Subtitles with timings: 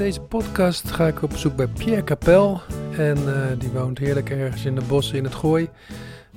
[0.00, 2.60] Deze podcast ga ik op zoek bij Pierre Capel.
[2.96, 5.68] En eh, die woont heerlijk ergens in de bossen in het Gooi.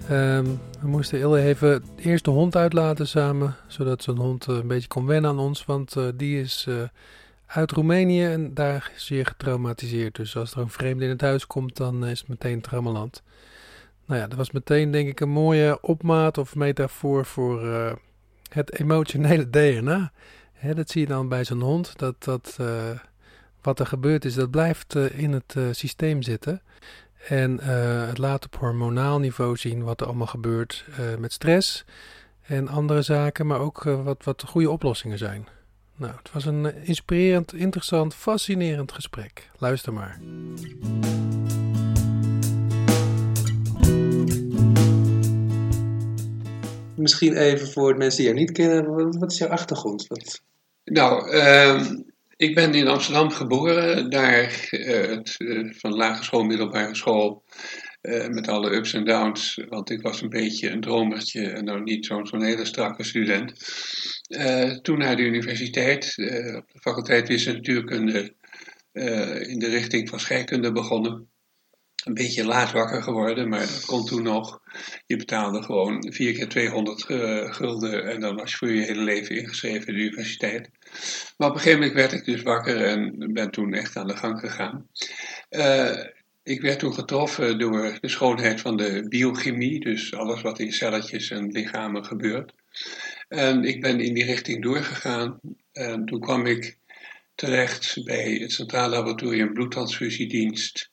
[0.09, 0.45] Ehm,
[0.81, 4.87] we moesten heel even eerst de hond uitlaten samen, zodat zo'n hond eh, een beetje
[4.87, 5.65] kon wennen aan ons.
[5.65, 6.67] Want eh, die is
[7.45, 10.15] uit Roemenië en daar zeer getraumatiseerd.
[10.15, 13.23] Dus als er een vreemde in het huis komt, dan is het meteen traumaland.
[14.05, 17.67] Nou ja, dat was meteen denk ik een mooie opmaat of metafoor voor
[18.49, 20.11] het emotionele DNA.
[20.75, 22.57] Dat zie je dan bij zo'n hond, dat, dat
[23.63, 26.61] wat er gebeurd is, dat blijft uh, in het uh, systeem zitten.
[27.27, 30.85] En uh, het laat op hormonaal niveau zien wat er allemaal gebeurt
[31.19, 31.85] met stress
[32.41, 35.47] en andere zaken, maar ook wat, wat goede oplossingen zijn.
[35.95, 39.49] Nou, het was een inspirerend, interessant, fascinerend gesprek.
[39.57, 40.19] Luister maar.
[46.95, 50.07] Misschien even voor de mensen die jou niet kennen, wat is jouw achtergrond?
[50.07, 50.41] Wat...
[50.83, 52.12] Nou, um
[52.43, 57.43] ik ben in Amsterdam geboren, daar uh, het, uh, van lagere school, middelbare school,
[58.01, 61.83] uh, met alle ups en downs, want ik was een beetje een dromertje en nou
[61.83, 63.53] niet zo'n zo'n hele strakke student.
[64.81, 66.05] toen naar de universiteit,
[66.55, 68.35] op de faculteit wiskunde natuurkunde,
[69.47, 71.32] in de richting van scheikunde begonnen.
[72.03, 74.61] Een beetje laat wakker geworden, maar dat kon toen nog.
[75.05, 77.03] Je betaalde gewoon 4 keer 200
[77.55, 80.69] gulden en dan was je voor je hele leven ingeschreven in de universiteit.
[81.37, 84.17] Maar op een gegeven moment werd ik dus wakker en ben toen echt aan de
[84.17, 84.87] gang gegaan.
[85.49, 86.05] Uh,
[86.43, 91.29] ik werd toen getroffen door de schoonheid van de biochemie, dus alles wat in celletjes
[91.29, 92.53] en lichamen gebeurt.
[93.27, 95.39] En ik ben in die richting doorgegaan
[95.71, 96.77] en toen kwam ik
[97.35, 100.91] terecht bij het Centraal Laboratorium Bloedtransfusiedienst,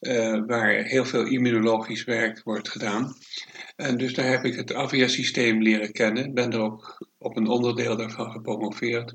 [0.00, 3.16] uh, waar heel veel immunologisch werk wordt gedaan.
[3.76, 7.96] En dus daar heb ik het AVIA-systeem leren kennen, ben er ook op een onderdeel
[7.96, 9.14] daarvan gepromoveerd.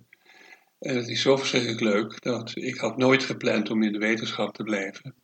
[0.80, 4.56] En het is zo verschrikkelijk leuk dat ik had nooit gepland om in de wetenschap
[4.56, 5.16] te blijven.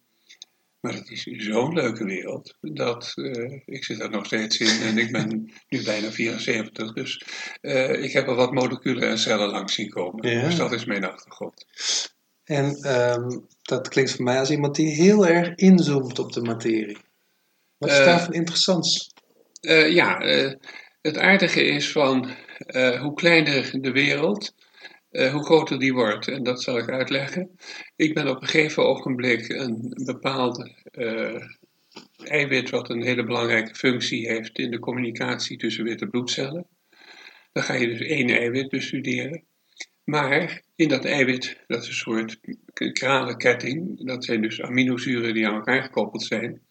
[0.79, 4.97] Maar het is zo'n leuke wereld dat uh, ik zit er nog steeds in en
[4.97, 6.93] ik ben nu bijna 74.
[6.93, 7.25] Dus
[7.61, 10.29] uh, ik heb er wat moleculen en cellen langs zien komen.
[10.29, 10.45] Ja.
[10.45, 11.65] Dus dat is mijn achtergrond.
[12.43, 16.97] En um, dat klinkt voor mij als iemand die heel erg inzoomt op de materie.
[17.77, 19.13] Wat is uh, daarvan interessants?
[19.89, 20.17] ja,
[21.01, 22.29] het aardige is van
[22.99, 24.53] hoe kleiner de wereld,
[25.11, 26.27] uh, hoe groter die wordt.
[26.27, 27.49] En dat zal ik uitleggen.
[27.95, 31.43] Ik ben op een gegeven ogenblik een bepaalde uh,
[32.17, 36.67] eiwit, wat een hele belangrijke functie heeft in de communicatie tussen witte bloedcellen.
[37.51, 39.43] Dan ga je dus één eiwit bestuderen.
[40.03, 42.39] Maar in dat eiwit, dat is een soort
[42.89, 46.61] kralenketting, dat zijn dus aminozuren die aan elkaar gekoppeld zijn.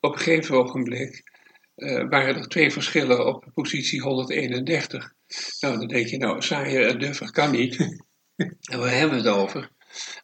[0.00, 1.22] Op een gegeven ogenblik
[1.76, 5.12] uh, waren er twee verschillen op positie 131.
[5.60, 7.76] Nou, dan denk je, nou, saaier en duffer kan niet.
[8.70, 9.70] en waar hebben we het over?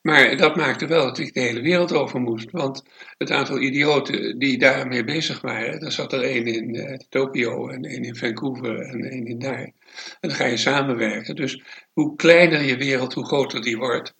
[0.02, 2.50] Maar dat maakte wel dat ik de hele wereld over moest.
[2.50, 2.82] Want
[3.18, 7.82] het aantal idioten die daarmee bezig waren, er zat er één in uh, Tokio en
[7.82, 9.72] één in Vancouver en één in daar.
[10.20, 11.36] En dan ga je samenwerken.
[11.36, 11.62] Dus
[11.92, 14.14] hoe kleiner je wereld, hoe groter die wordt.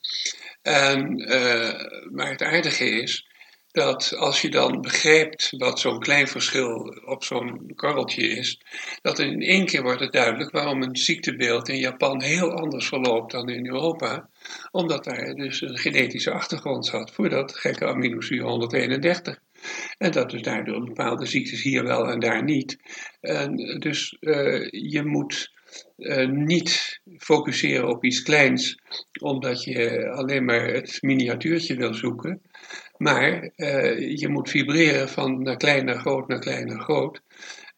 [0.69, 3.27] En, uh, maar het aardige is
[3.71, 8.61] dat als je dan begrijpt wat zo'n klein verschil op zo'n korreltje is,
[9.03, 13.33] dat in één keer wordt het duidelijk waarom een ziektebeeld in Japan heel anders verloopt
[13.33, 14.29] dan in Europa,
[14.71, 19.39] omdat daar dus een genetische achtergrond zat voor dat gekke aminozuur 131.
[19.99, 22.77] En dat dus daardoor bepaalde ziektes hier wel en daar niet.
[23.21, 25.57] En dus uh, je moet
[25.97, 28.79] uh, niet focusseren op iets kleins,
[29.21, 32.43] omdat je alleen maar het miniatuurtje wil zoeken.
[32.97, 37.21] Maar uh, je moet vibreren van naar klein naar groot naar klein naar groot.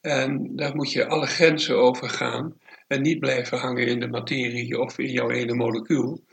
[0.01, 2.59] En daar moet je alle grenzen over gaan.
[2.87, 6.25] En niet blijven hangen in de materie of in jouw ene molecuul.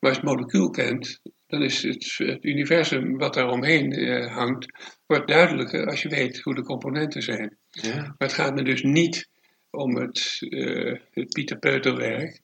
[0.00, 4.90] Maar als je het molecuul kent, dan is het, het universum wat daaromheen uh, hangt,
[5.06, 7.56] wordt duidelijker als je weet hoe de componenten zijn.
[7.70, 7.94] Ja.
[7.96, 9.28] Maar het gaat me dus niet
[9.70, 12.40] om het, uh, het Pieter Peuterwerk.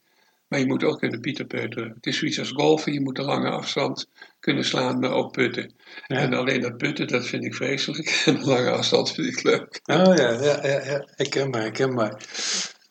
[0.48, 1.92] Maar je moet ook kunnen pieterpeuteren.
[1.94, 2.92] Het is zoiets als golfen.
[2.92, 4.08] Je moet de lange afstand
[4.40, 5.72] kunnen slaan, maar ook putten.
[6.06, 6.16] Ja.
[6.16, 8.08] En alleen dat putten, dat vind ik vreselijk.
[8.26, 9.80] En de lange afstand vind ik leuk.
[9.84, 11.08] Oh ja, ja, ja, ja.
[11.14, 12.20] herkenbaar, herkenbaar.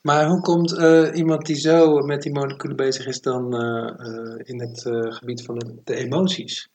[0.01, 4.39] Maar hoe komt uh, iemand die zo met die moleculen bezig is dan uh, uh,
[4.43, 4.81] in het
[5.15, 6.69] gebied van de, de emoties?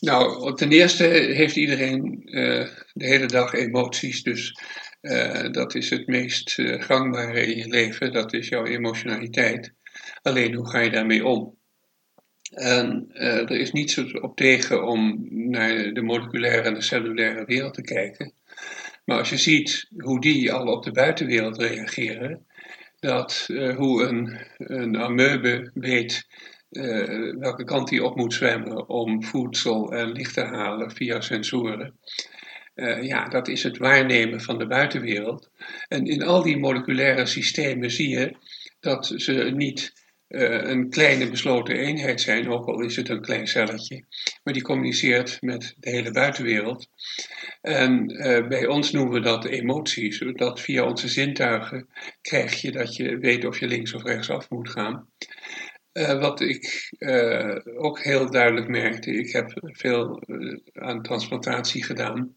[0.00, 2.22] Nou, ten eerste heeft iedereen
[2.92, 4.58] de hele dag emoties, dus
[5.06, 9.72] uh, dat is het meest uh, gangbare in je leven, dat is jouw emotionaliteit.
[10.22, 11.56] Alleen hoe ga je daarmee om?
[12.50, 17.82] En er is niets op tegen om naar de moleculaire en de cellulaire wereld te
[17.82, 18.32] kijken.
[19.04, 22.46] Maar als je ziet hoe die al op de buitenwereld reageren,
[23.00, 26.26] dat hoe een, een weet
[27.38, 31.98] welke kant hij op moet zwemmen om voedsel en licht te halen via sensoren.
[32.76, 35.50] Uh, ja, dat is het waarnemen van de buitenwereld.
[35.88, 38.36] En in al die moleculaire systemen zie je
[38.80, 39.92] dat ze niet
[40.28, 44.04] uh, een kleine besloten eenheid zijn, ook al is het een klein celletje,
[44.42, 46.88] maar die communiceert met de hele buitenwereld.
[47.60, 48.06] En
[48.48, 51.88] bij ons noemen we dat emoties, dat via onze zintuigen
[52.20, 55.08] krijg je dat je weet of je links of rechts af moet gaan.
[55.92, 56.90] Wat ik
[57.76, 60.22] ook heel duidelijk merkte, ik heb veel
[60.72, 62.34] aan transplantatie gedaan.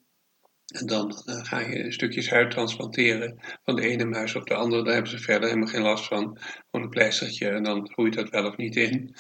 [0.70, 4.84] En dan ga je stukjes huid transplanteren van de ene muis op de andere.
[4.84, 6.38] Daar hebben ze verder helemaal geen last van.
[6.40, 9.16] Gewoon een pleistertje en dan groeit dat wel of niet in.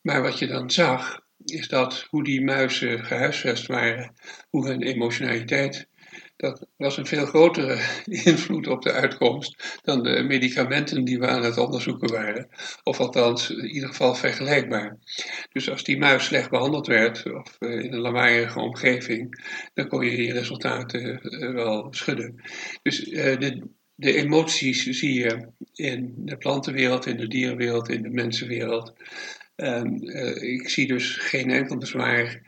[0.00, 4.14] Maar wat je dan zag, is dat hoe die muizen gehuisvest waren,
[4.50, 5.88] hoe hun emotionaliteit
[6.40, 7.78] dat was een veel grotere
[8.30, 12.48] invloed op de uitkomst dan de medicamenten die we aan het onderzoeken waren.
[12.82, 14.98] Of althans, in ieder geval vergelijkbaar.
[15.52, 19.44] Dus als die muis slecht behandeld werd, of eh, in een lawaaierige omgeving,
[19.74, 22.42] dan kon je die resultaten eh, wel schudden.
[22.82, 28.10] Dus eh, de, de emoties zie je in de plantenwereld, in de dierenwereld, in de
[28.10, 28.92] mensenwereld.
[29.56, 30.02] En
[30.42, 32.40] ik zie dus geen enkel bezwaar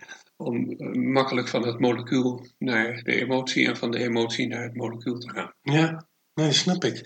[0.44, 4.74] om eh, makkelijk van het molecuul naar de emotie en van de emotie naar het
[4.74, 5.54] molecuul te gaan.
[5.62, 6.96] Ja, nee, snap ik.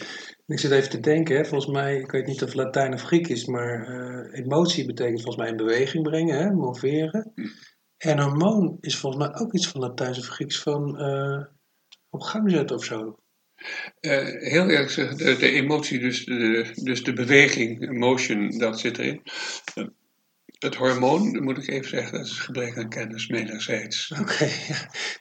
[0.46, 1.44] Ik zit even te denken, hè.
[1.44, 5.36] volgens mij, ik weet niet of Latijn of Griek is, maar uh, emotie betekent volgens
[5.36, 7.32] mij in beweging brengen, hè, moveren.
[7.34, 7.46] Hm.
[7.96, 11.44] En hormoon is volgens mij ook iets van Latijns of Grieks van uh,
[12.10, 13.18] op gang zetten of zo.
[14.00, 18.98] Uh, heel eerlijk gezegd, de, de, emotie, dus de, dus de beweging, motion, dat zit
[18.98, 19.22] erin
[20.58, 24.12] het hormoon, moet ik even zeggen, dat is gebrek aan kennis wederzijds.
[24.20, 24.44] Oké,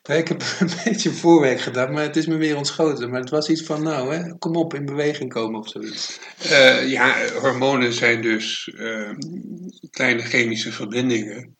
[0.03, 0.13] ja.
[0.13, 3.09] ik heb een beetje voorwerk gedaan, maar het is me weer ontschoten.
[3.09, 6.19] Maar het was iets van, nou, hè, kom op, in beweging komen of zoiets.
[6.45, 9.09] Uh, ja, hormonen zijn dus uh,
[9.89, 11.55] kleine chemische verbindingen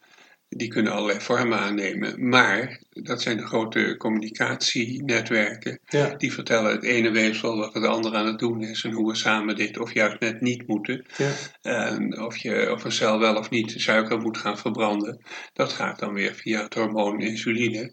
[0.50, 2.30] die kunnen allerlei vormen aannemen.
[2.30, 5.80] Maar dat zijn de grote communicatienetwerken.
[6.18, 8.84] Die vertellen het ene weefsel wat het andere aan het doen is.
[8.84, 11.06] En hoe we samen dit of juist net niet moeten.
[11.18, 11.32] Ja.
[11.62, 15.22] En of, je, of een cel wel of niet suiker moet gaan verbranden.
[15.54, 17.92] Dat gaat dan weer via het hormoon insuline.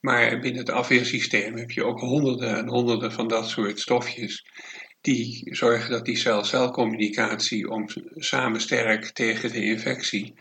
[0.00, 4.46] Maar binnen het afweersysteem heb je ook honderden en honderden van dat soort stofjes
[5.00, 10.34] die zorgen dat die cel-celcommunicatie om samen sterk tegen de infectie.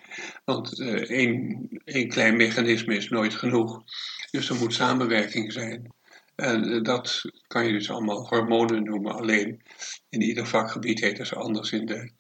[0.45, 3.83] Want uh, één, één klein mechanisme is nooit genoeg.
[4.31, 5.94] Dus er moet samenwerking zijn.
[6.35, 9.13] En uh, dat kan je dus allemaal hormonen noemen.
[9.13, 9.61] Alleen
[10.09, 12.12] in ieder vakgebied heet het anders in de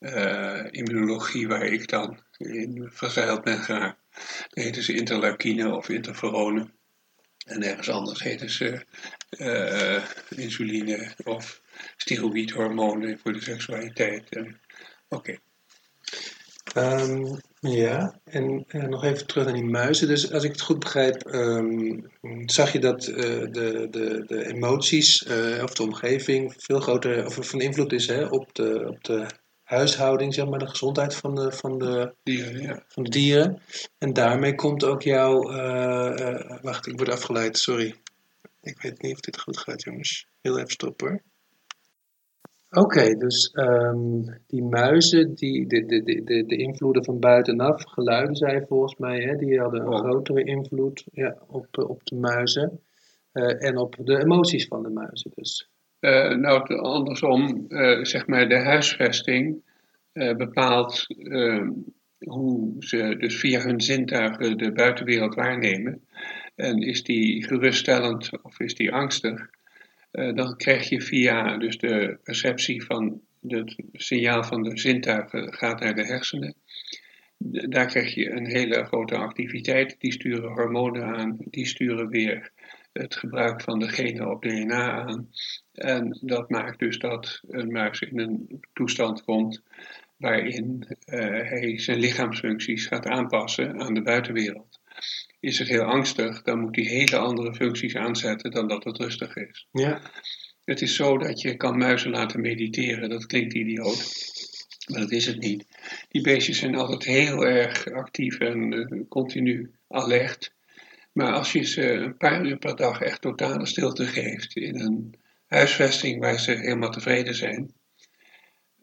[0.00, 3.98] uh, immunologie, waar ik dan in verzeild ben geraakt.
[4.48, 6.72] Dan heten ze interleukine of interferonen.
[7.44, 8.84] En ergens anders heten ze
[10.28, 11.60] insuline of
[11.96, 14.36] steroïdhormonen voor de seksualiteit.
[14.36, 14.56] Oké.
[15.08, 15.38] Okay.
[16.76, 20.08] Um, ja, en uh, nog even terug naar die muizen.
[20.08, 22.10] Dus als ik het goed begrijp, um,
[22.46, 27.38] zag je dat uh, de, de, de emoties uh, of de omgeving veel groter of
[27.40, 29.26] van invloed is hè, op, de, op de
[29.62, 32.84] huishouding, zeg maar, de gezondheid van de, van de, dieren, ja.
[32.88, 33.62] van de dieren.
[33.98, 35.42] En daarmee komt ook jouw.
[36.62, 37.94] wacht, ik word afgeleid, sorry.
[38.62, 40.26] Ik weet niet of dit goed gaat, jongens.
[40.40, 41.22] Heel even stoppen hoor.
[42.70, 48.64] Oké, dus um, die muizen, die, de, de, de, de invloeden van buitenaf, geluiden zei
[48.66, 49.98] volgens mij, hè, die hadden een oh.
[49.98, 52.80] grotere invloed ja, op, op de muizen
[53.32, 55.70] uh, en op de emoties van de muizen dus.
[56.00, 59.66] Uh, nou, andersom, uh, zeg maar de huisvesting
[60.36, 61.70] bepaalt ehm,
[62.18, 66.06] hoe ze dus via hun zintuigen de buitenwereld waarnemen.
[66.54, 69.50] En is die geruststellend of is die angstig?
[70.10, 75.80] Eh, dan krijg je via dus de perceptie van het signaal van de zintuigen gaat
[75.80, 76.54] naar de hersenen.
[77.68, 79.96] Daar krijg je een hele grote activiteit.
[79.98, 82.52] Die sturen hormonen aan, die sturen weer
[82.92, 85.30] het gebruik van de genen op DNA aan.
[85.72, 89.62] En dat maakt dus dat een muis in een toestand komt
[90.16, 94.80] waarin uh, hij zijn lichaamsfuncties gaat aanpassen aan de buitenwereld
[95.40, 99.36] is het heel angstig, dan moet hij hele andere functies aanzetten dan dat het rustig
[99.36, 99.68] is.
[99.72, 100.00] Ja.
[100.64, 104.12] Het is zo dat je kan muizen laten mediteren, dat klinkt idioot,
[104.86, 105.66] maar dat is het niet.
[106.08, 110.54] Die beestjes zijn altijd heel erg actief en uh, continu alert.
[111.12, 115.14] Maar als je ze een paar uur per dag echt totale stilte geeft in een
[115.46, 117.72] huisvesting waar ze helemaal tevreden zijn,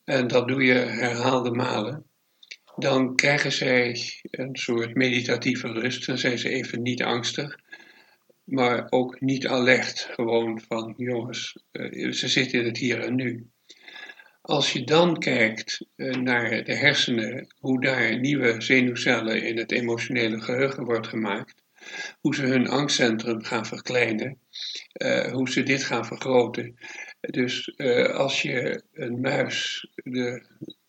[0.03, 2.05] en dat doe je herhaalde malen,
[2.75, 6.05] dan krijgen zij een soort meditatieve rust.
[6.05, 7.59] Dan zijn ze even niet angstig,
[8.43, 10.09] maar ook niet alert.
[10.11, 13.49] Gewoon van, jongens, eh, ze zitten in het hier en nu.
[14.41, 20.41] Als je dan kijkt eh, naar de hersenen, hoe daar nieuwe zenuwcellen in het emotionele
[20.41, 21.63] geheugen wordt gemaakt,
[22.19, 24.39] hoe ze hun angstcentrum gaan verkleinen,
[25.01, 26.75] uh, hoe ze dit gaan vergroten.
[27.19, 27.77] Dus
[28.11, 30.45] als je een muis de,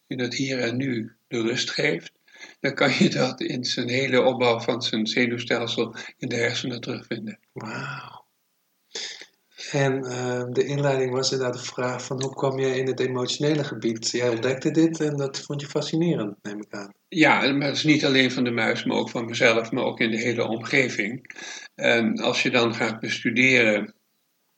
[0.06, 2.12] in het hier en nu de rust geeft,
[2.60, 7.38] dan kan je dat in zijn hele opbouw van zijn zenuwstelsel in de hersenen terugvinden.
[7.52, 8.24] Wauw.
[9.70, 13.64] En uh, de inleiding was inderdaad de vraag van hoe kwam je in het emotionele
[13.64, 14.10] gebied?
[14.10, 16.94] Jij ontdekte dit en dat vond je fascinerend, neem ik aan.
[17.08, 20.00] Ja, maar het is niet alleen van de muis, maar ook van mezelf, maar ook
[20.00, 21.36] in de hele omgeving.
[21.74, 23.94] En als je dan gaat bestuderen,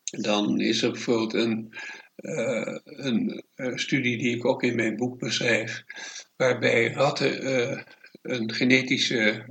[0.05, 1.75] dan is er bijvoorbeeld een,
[2.17, 5.85] uh, een uh, studie die ik ook in mijn boek beschrijf,
[6.39, 7.83] waarbij ratten uh,
[8.23, 9.47] een genetische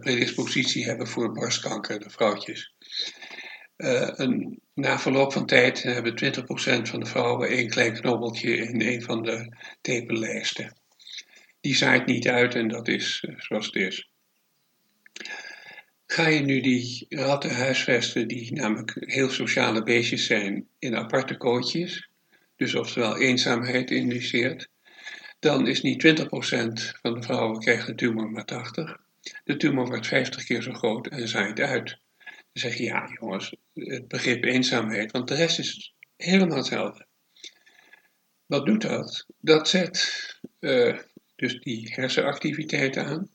[0.00, 2.74] predispositie hebben voor borstkanker, de vrouwtjes.
[3.76, 9.02] een, na verloop van tijd hebben 20% van de vrouwen één klein knobbeltje in een
[9.02, 10.76] van de tepellijsten.
[11.60, 14.10] Die zaait niet uit en dat is zoals het is.
[16.06, 22.08] Ga je nu die ratten huisvesten, die namelijk heel sociale beestjes zijn, in aparte kootjes,
[22.56, 24.68] dus oftewel eenzaamheid induceert,
[25.42, 29.02] dan is niet 20% van de vrouwen krijgt een tumor, maar 80%.
[29.44, 31.98] De tumor wordt 50 keer zo groot en zaait uit.
[32.24, 37.06] Dan zeg je, ja jongens, het begrip eenzaamheid, want de rest is helemaal hetzelfde.
[38.46, 39.26] Wat doet dat?
[39.40, 40.98] Dat zet uh,
[41.36, 43.30] dus die hersenactiviteit aan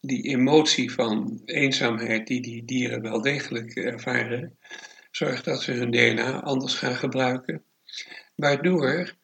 [0.00, 4.58] die emotie van eenzaamheid die die dieren wel degelijk ervaren,
[5.10, 7.64] zorgt dat ze hun DNA anders gaan gebruiken,
[8.34, 9.14] waardoor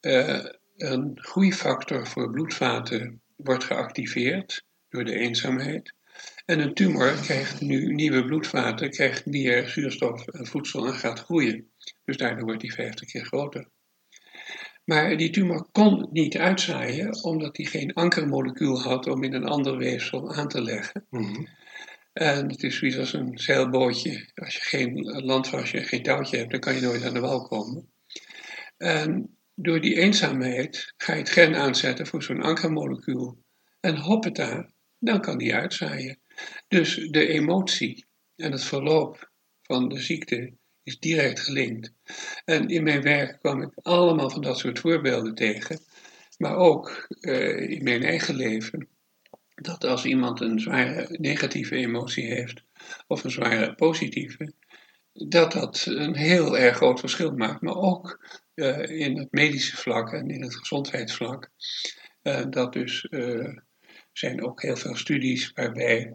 [0.00, 0.44] uh,
[0.76, 5.94] een groeifactor voor bloedvaten wordt geactiveerd door de eenzaamheid.
[6.44, 11.70] En een tumor krijgt nu nieuwe bloedvaten, krijgt meer zuurstof en voedsel en gaat groeien.
[12.04, 13.68] Dus daardoor wordt die 50 keer groter.
[14.84, 19.76] Maar die tumor kon niet uitzaaien, omdat hij geen ankermolecuul had om in een ander
[19.76, 21.06] weefsel aan te leggen.
[21.10, 21.48] Mm-hmm.
[22.12, 24.28] En het is zoiets als een zeilbootje.
[24.34, 27.88] Als je geen landvasje, geen touwtje hebt, dan kan je nooit aan de wal komen.
[28.76, 33.44] En door die eenzaamheid ga je het gen aanzetten voor zo'n ankermolecuul.
[33.80, 36.18] En hoppeta, dan kan die uitzaaien.
[36.68, 39.30] Dus de emotie en het verloop
[39.62, 41.92] van de ziekte is direct gelinkt.
[42.44, 45.80] En in mijn werk kwam ik allemaal van dat soort voorbeelden tegen,
[46.38, 48.88] maar ook uh, in mijn eigen leven.
[49.54, 52.62] Dat als iemand een zware negatieve emotie heeft
[53.06, 54.52] of een zware positieve,
[55.12, 57.60] dat dat een heel erg groot verschil maakt.
[57.60, 58.20] Maar ook
[58.56, 61.50] uh, in het medische vlak en in het gezondheidsvlak.
[62.22, 63.06] Uh, dat dus
[64.12, 66.14] zijn ook heel veel studies waarbij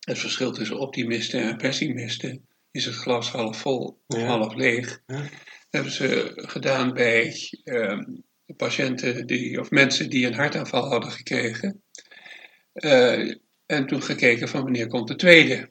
[0.00, 5.02] het verschil tussen optimisten en pessimisten is het glas half vol of half leeg.
[5.06, 5.16] Ja.
[5.16, 5.30] Dat
[5.70, 7.34] hebben ze gedaan bij
[7.64, 7.98] uh,
[8.56, 11.82] patiënten die, of mensen die een hartaanval hadden gekregen.
[13.66, 15.70] En toen gekeken van wanneer komt de tweede.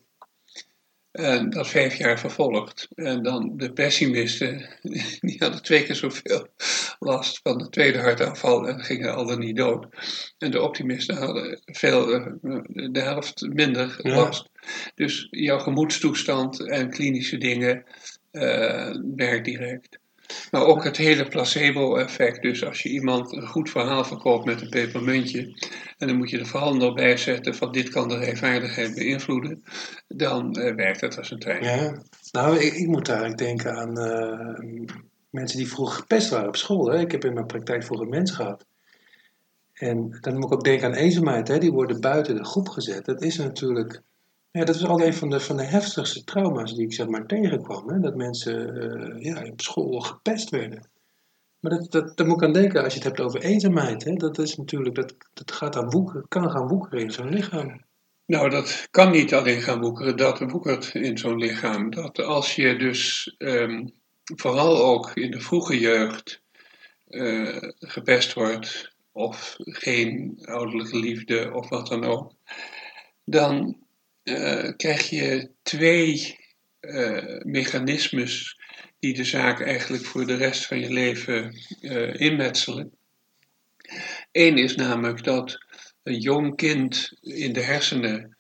[1.19, 2.87] En dat vijf jaar vervolgd.
[2.95, 4.69] En dan de pessimisten,
[5.19, 6.47] die hadden twee keer zoveel
[6.99, 9.87] last van de tweede hartaanval en gingen al dan niet dood.
[10.37, 12.25] En de optimisten hadden veel, eh,
[12.91, 14.49] de helft minder last.
[14.95, 17.83] Dus jouw gemoedstoestand en klinische dingen
[18.31, 19.99] uh, werkt direct.
[20.51, 22.41] Maar ook het hele placebo-effect.
[22.41, 25.39] Dus als je iemand een goed verhaal verkoopt met een pepermuntje.
[25.97, 29.63] en dan moet je er vooral nog bij zetten van dit kan de rijvaardigheid beïnvloeden.
[30.07, 31.63] dan uh, werkt het als een trein.
[31.63, 34.79] Ja, nou, ik, ik moet eigenlijk denken aan uh,
[35.29, 36.91] mensen die vroeger gepest waren op school.
[36.91, 36.99] Hè?
[36.99, 38.65] Ik heb in mijn praktijk vroeger mensen gehad.
[39.73, 41.47] En dan moet ik ook denken aan eenzaamheid.
[41.47, 41.57] Hè?
[41.57, 43.05] Die worden buiten de groep gezet.
[43.05, 44.01] Dat is natuurlijk
[44.59, 47.25] ja, dat was al een van de, van de heftigste trauma's die ik zeg maar
[47.25, 47.89] tegenkwam.
[47.89, 47.99] Hè?
[47.99, 50.89] Dat mensen uh, ja, op school gepest werden.
[51.59, 54.03] Maar dat, dat, moet ik aan denken als je het hebt over eenzaamheid.
[54.03, 54.13] Hè?
[54.13, 57.81] Dat is natuurlijk, dat, dat gaat aan woekeren, kan gaan woekeren in zo'n lichaam.
[58.25, 61.89] Nou, dat kan niet alleen gaan woekeren, dat woekert in zo'n lichaam.
[61.89, 63.93] Dat als je dus um,
[64.35, 66.41] vooral ook in de vroege jeugd
[67.07, 72.33] uh, gepest wordt, of geen ouderlijke liefde of wat dan ook,
[73.23, 73.77] dan
[74.29, 76.37] uh, krijg je twee
[76.81, 78.59] uh, mechanismes
[78.99, 82.91] die de zaak eigenlijk voor de rest van je leven uh, inmetselen.
[84.31, 85.65] Eén is namelijk dat
[86.03, 88.37] een jong kind in de hersenen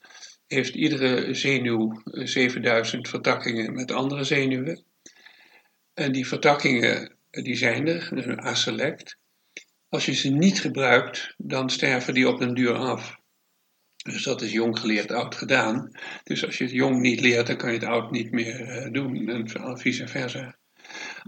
[0.47, 4.83] heeft iedere zenuw 7000 vertakkingen met andere zenuwen.
[5.93, 9.17] En die vertakkingen die zijn er, een aselect.
[9.89, 13.18] Als je ze niet gebruikt, dan sterven die op een duur af.
[14.03, 15.91] Dus dat is jong geleerd, oud gedaan.
[16.23, 18.91] Dus als je het jong niet leert, dan kan je het oud niet meer uh,
[18.91, 20.57] doen en vice versa.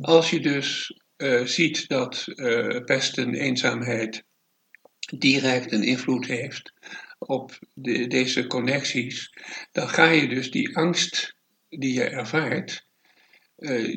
[0.01, 2.25] Als je dus uh, ziet dat
[2.85, 4.23] pesten, eenzaamheid
[5.17, 6.73] direct een invloed heeft
[7.19, 9.33] op de, deze connecties,
[9.71, 11.35] dan ga je dus die angst
[11.69, 12.87] die je ervaart,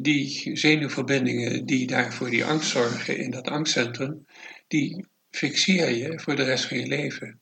[0.02, 4.26] die zenuwverbindingen die daar voor die angst zorgen in dat angstcentrum,
[4.66, 7.40] die fixeer je voor de rest van je leven.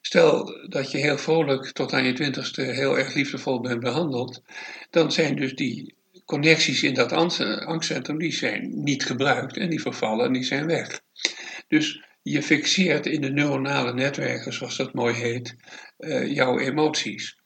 [0.00, 4.42] Stel dat je heel vrolijk tot aan je twintigste heel erg liefdevol bent behandeld,
[4.90, 10.26] dan zijn dus die connecties in dat angstcentrum, die zijn niet gebruikt en die vervallen
[10.26, 11.00] en die zijn weg.
[11.68, 15.56] Dus je fixeert in de neuronale netwerken, zoals dat mooi heet,
[15.98, 17.38] uh, jouw emoties.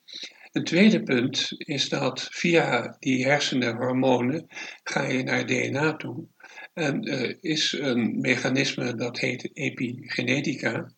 [0.53, 4.47] Een tweede punt is dat via die hersenenhormonen
[4.85, 6.27] ga je naar DNA toe.
[6.75, 10.91] En er is een mechanisme dat heet epigenetica.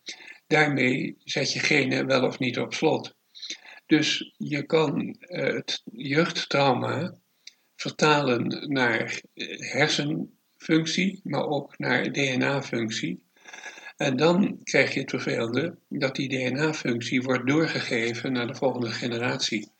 [0.47, 3.15] Daarmee zet je genen wel of niet op slot.
[3.85, 7.17] Dus je kan eh, het jeugdtrauma
[7.75, 13.25] vertalen naar eh, hersenfunctie, maar ook naar DNA-functie.
[13.97, 19.71] En dan krijg je het vervelende dat die DNA-functie wordt doorgegeven naar de volgende generatie.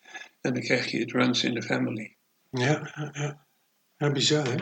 [0.42, 2.16] En dan krijg je het runs in the family.
[2.52, 3.46] Ja, ja.
[3.98, 4.56] ja bizar hè?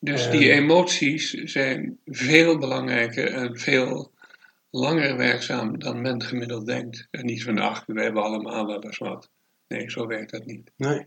[0.00, 4.09] Dus die emoties zijn veel belangrijker en veel
[4.70, 7.08] langer werkzaam dan men gemiddeld denkt.
[7.10, 9.30] En niet van, ach, we hebben allemaal wel eens wat.
[9.68, 10.70] Nee, zo werkt dat niet.
[10.76, 11.06] Nee.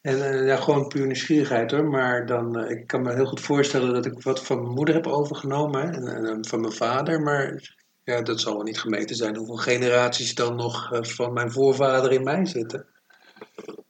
[0.00, 1.84] En uh, ja, gewoon puur nieuwsgierigheid hoor.
[1.84, 4.94] Maar dan, uh, ik kan me heel goed voorstellen dat ik wat van mijn moeder
[4.94, 5.92] heb overgenomen.
[5.92, 7.20] En, en van mijn vader.
[7.20, 11.52] Maar ja, dat zal wel niet gemeten zijn hoeveel generaties dan nog uh, van mijn
[11.52, 12.86] voorvader in mij zitten.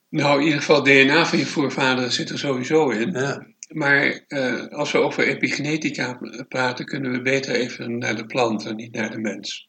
[0.09, 3.13] Nou, in ieder geval DNA van je voorvader zit er sowieso in.
[3.13, 3.47] Ja.
[3.73, 8.77] Maar uh, als we over epigenetica praten, kunnen we beter even naar de plant en
[8.77, 9.69] niet naar de mens.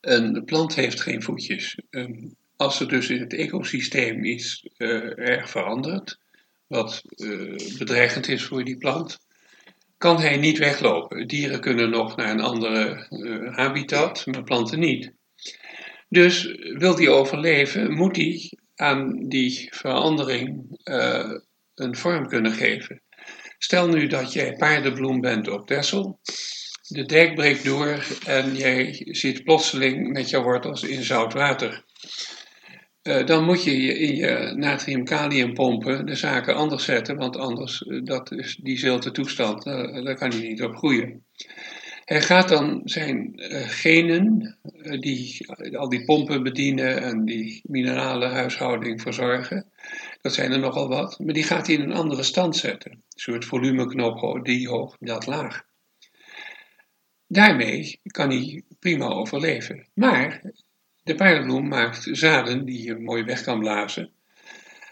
[0.00, 1.78] Een plant heeft geen voetjes.
[2.56, 6.18] Als er dus in het ecosysteem iets uh, erg verandert,
[6.66, 9.18] wat uh, bedreigend is voor die plant,
[9.98, 11.26] kan hij niet weglopen.
[11.26, 13.06] Dieren kunnen nog naar een andere
[13.54, 15.12] habitat, maar planten niet.
[16.08, 20.78] Dus wil die overleven, moet hij aan die verandering
[21.74, 23.02] een vorm kunnen geven.
[23.58, 26.20] Stel nu dat jij paardenbloem bent op Texel.
[26.88, 31.84] De dijk breekt door en jij zit plotseling met jouw wortels in zout water.
[33.02, 38.32] Uh, dan moet je in je natrium-kaliumpompen de zaken anders zetten, want anders uh, dat
[38.32, 41.24] is die zilte toestand, uh, daar kan hij niet op groeien.
[42.04, 43.32] Hij gaat dan zijn
[43.66, 44.56] genen,
[45.00, 49.66] die al die pompen bedienen en die minerale huishouding verzorgen,
[50.24, 52.90] dat zijn er nogal wat, maar die gaat hij in een andere stand zetten.
[52.90, 55.62] Een soort volumeknop, die hoog, dat laag.
[57.26, 59.88] Daarmee kan hij prima overleven.
[59.94, 60.52] Maar
[61.02, 64.10] de paardenbloem maakt zaden die je mooi weg kan blazen.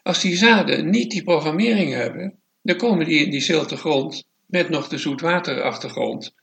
[0.02, 4.68] Als die zaden niet die programmering hebben, dan komen die in die zilte grond met
[4.68, 6.34] nog de zoetwaterachtergrond.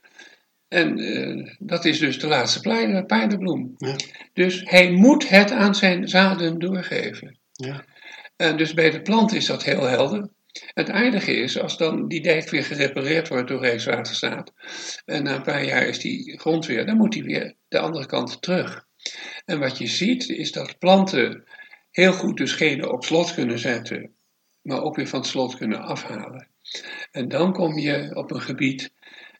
[0.68, 3.74] En uh, dat is dus de laatste paardenbloem.
[3.76, 3.96] Ja.
[4.32, 7.38] Dus hij moet het aan zijn zaden doorgeven.
[7.52, 7.84] Ja.
[8.40, 10.28] En dus bij de plant is dat heel helder.
[10.52, 14.52] Het aardige is, als dan die dijk weer gerepareerd wordt door Rijkswaterstaat,
[15.04, 18.06] en na een paar jaar is die grond weer, dan moet die weer de andere
[18.06, 18.86] kant terug.
[19.44, 21.44] En wat je ziet, is dat planten
[21.90, 24.14] heel goed dus genen op slot kunnen zetten,
[24.62, 26.48] maar ook weer van het slot kunnen afhalen.
[27.10, 28.92] En dan kom je op een gebied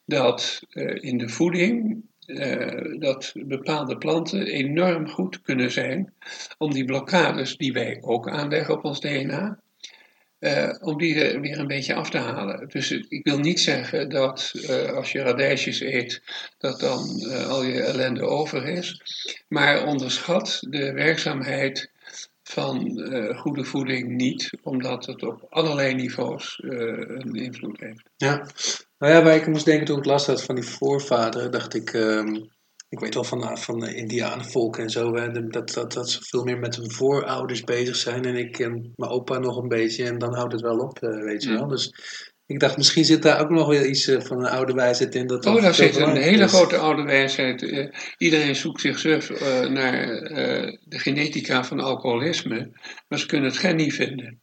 [0.05, 6.13] dat uh, in de voeding uh, dat bepaalde planten enorm goed kunnen zijn
[6.59, 9.61] om die blokkades die wij ook aanleggen op ons DNA,
[10.39, 12.69] eh, om die er weer een beetje af te halen.
[12.69, 16.23] Dus ik wil niet zeggen dat uh, als je radijsjes eet,
[16.59, 16.99] dat dan
[17.49, 19.03] al je ellende over is,
[19.49, 21.91] maar onderschat de werkzaamheid
[22.43, 23.01] van
[23.37, 28.11] goede voeding niet, omdat het op allerlei niveaus een invloed heeft.
[28.17, 28.47] Ja,
[29.01, 31.93] nou ja, waar ik moest denken toen ik last had van die voorvaderen, dacht ik,
[31.93, 32.51] um,
[32.89, 36.45] ik weet wel van, van de Indianenvolken en zo, hè, dat, dat, dat ze veel
[36.45, 40.19] meer met hun voorouders bezig zijn en ik en mijn opa nog een beetje en
[40.19, 41.69] dan houdt het wel op, uh, weet je wel.
[41.69, 41.95] Dus
[42.47, 45.27] ik dacht, misschien zit daar ook nog wel iets uh, van een oude wijsheid in.
[45.27, 46.53] Dat oh, daar zit een hele is.
[46.53, 47.63] grote oude wijsheid.
[47.63, 49.29] Uh, iedereen zoekt zichzelf
[49.69, 50.07] naar
[50.85, 52.71] de genetica van alcoholisme,
[53.09, 54.41] maar ze kunnen het gen niet vinden.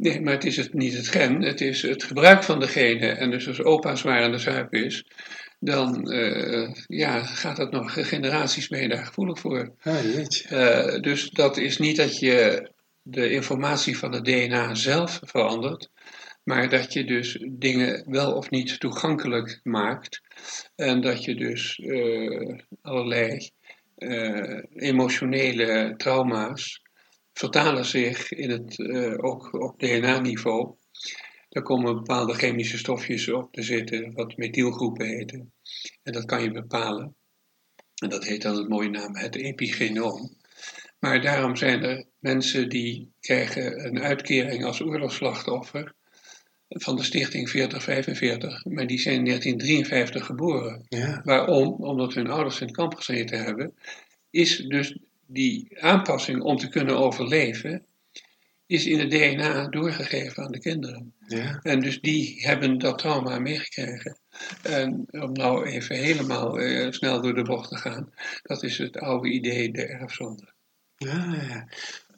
[0.00, 3.18] Nee, maar het is het, niet het gen, het is het gebruik van de genen.
[3.18, 5.04] En dus als opa zwaar aan de zuip is,
[5.58, 9.74] dan eh, ja, gaat dat nog generaties mee daar gevoelig voor.
[9.82, 10.18] Ah.
[10.48, 12.68] Eh, dus dat is niet dat je
[13.02, 15.90] de informatie van het DNA zelf verandert,
[16.44, 20.20] maar dat je dus dingen wel of niet toegankelijk maakt.
[20.76, 23.50] En dat je dus eh, allerlei
[24.74, 26.82] emotionele trauma's
[27.40, 30.74] vertalen zich in het, eh, ook op DNA-niveau.
[31.48, 35.52] Daar komen bepaalde chemische stofjes op te zitten, wat methylgroepen heten.
[36.02, 37.16] En dat kan je bepalen.
[38.02, 40.36] En dat heet dan het mooie naam het epigenoom.
[40.98, 45.94] Maar daarom zijn er mensen die krijgen een uitkering als oorlogsslachtoffer
[46.68, 50.86] van de stichting 4045, maar die zijn in 1953 geboren.
[50.88, 51.20] Ja.
[51.24, 51.72] Waarom?
[51.72, 53.74] Omdat hun ouders in het kamp gezeten hebben.
[54.30, 54.98] Is dus
[55.32, 57.84] die aanpassing om te kunnen overleven,
[58.66, 61.14] is in het DNA doorgegeven aan de kinderen.
[61.26, 61.60] Ja.
[61.62, 64.18] En dus die hebben dat trauma meegekregen.
[64.62, 68.12] En om nou even helemaal eh, snel door de bocht te gaan,
[68.42, 70.52] dat is het oude idee, de erfzonde.
[70.96, 71.68] Ja, ja.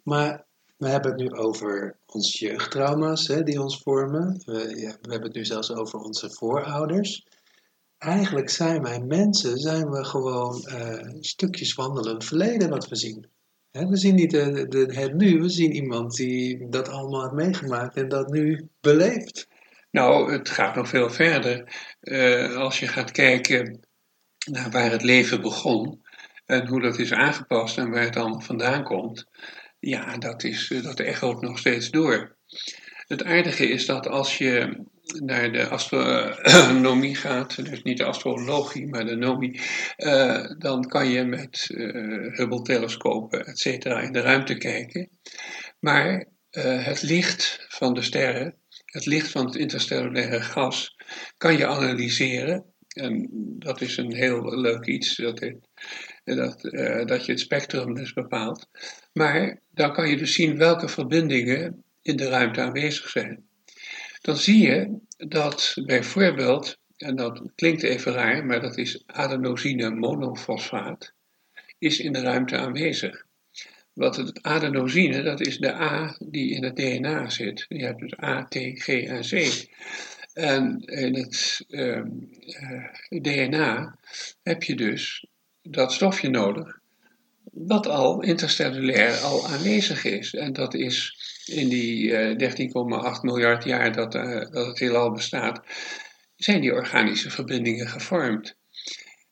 [0.02, 0.44] Maar
[0.76, 4.42] we hebben het nu over onze jeugdtrauma's hè, die ons vormen.
[4.44, 7.26] We, ja, we hebben het nu zelfs over onze voorouders.
[8.02, 13.26] Eigenlijk zijn wij mensen, zijn we gewoon eh, stukjes wandelend verleden wat we zien.
[13.70, 18.08] We zien niet de, het nu, we zien iemand die dat allemaal heeft meegemaakt en
[18.08, 19.48] dat nu beleeft.
[19.90, 21.76] Nou, het gaat nog veel verder.
[22.00, 23.80] Eh, als je gaat kijken
[24.50, 26.02] naar waar het leven begon
[26.46, 29.26] en hoe dat is aangepast en waar het allemaal vandaan komt,
[29.78, 32.36] ja, dat, is, eh, dat echoot nog steeds door.
[33.12, 39.04] Het aardige is dat als je naar de astronomie gaat, dus niet de astrologie, maar
[39.04, 39.60] de nomie,
[39.96, 45.08] eh, dan kan je met eh, Hubble-telescopen, et cetera, in de ruimte kijken.
[45.80, 50.96] Maar eh, het licht van de sterren, het licht van het interstellaire gas,
[51.36, 52.64] kan je analyseren.
[52.88, 55.40] En dat is een heel leuk iets, dat,
[56.24, 58.68] dat, eh, dat je het spectrum dus bepaalt.
[59.12, 63.44] Maar dan kan je dus zien welke verbindingen in de ruimte aanwezig zijn.
[64.20, 71.12] Dan zie je dat bijvoorbeeld, en dat klinkt even raar, maar dat is adenosine monofosfaat,
[71.78, 73.26] is in de ruimte aanwezig.
[73.92, 77.66] Wat het adenosine, dat is de A die in het DNA zit.
[77.68, 79.66] Je hebt dus A, T, G en C.
[80.32, 82.08] En in het ehm,
[82.46, 83.98] eh, DNA
[84.42, 85.26] heb je dus
[85.62, 86.78] dat stofje nodig,
[87.52, 90.34] wat al interstellair al aanwezig is.
[90.34, 95.62] En dat is in die eh, 13,8 miljard jaar dat, eh, dat het heelal bestaat,
[96.36, 98.56] zijn die organische verbindingen gevormd.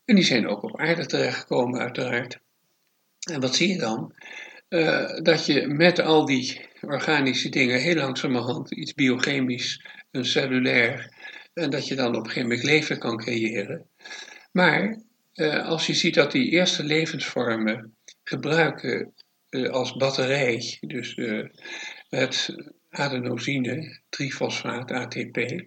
[0.04, 2.38] En die zijn ook op aarde terechtgekomen, uiteraard.
[3.30, 4.14] En wat zie je dan?
[4.68, 11.12] Eh, dat je met al die organische dingen heel langzamerhand iets biochemisch, een cellulair,
[11.54, 13.86] en dat je dan op een gegeven moment leven kan creëren.
[14.52, 19.14] Maar eh, als je ziet dat die eerste levensvormen gebruiken
[19.48, 21.14] eh, als batterij, dus
[22.10, 22.54] het
[22.90, 25.64] adenosine, trifosfaat, ATP,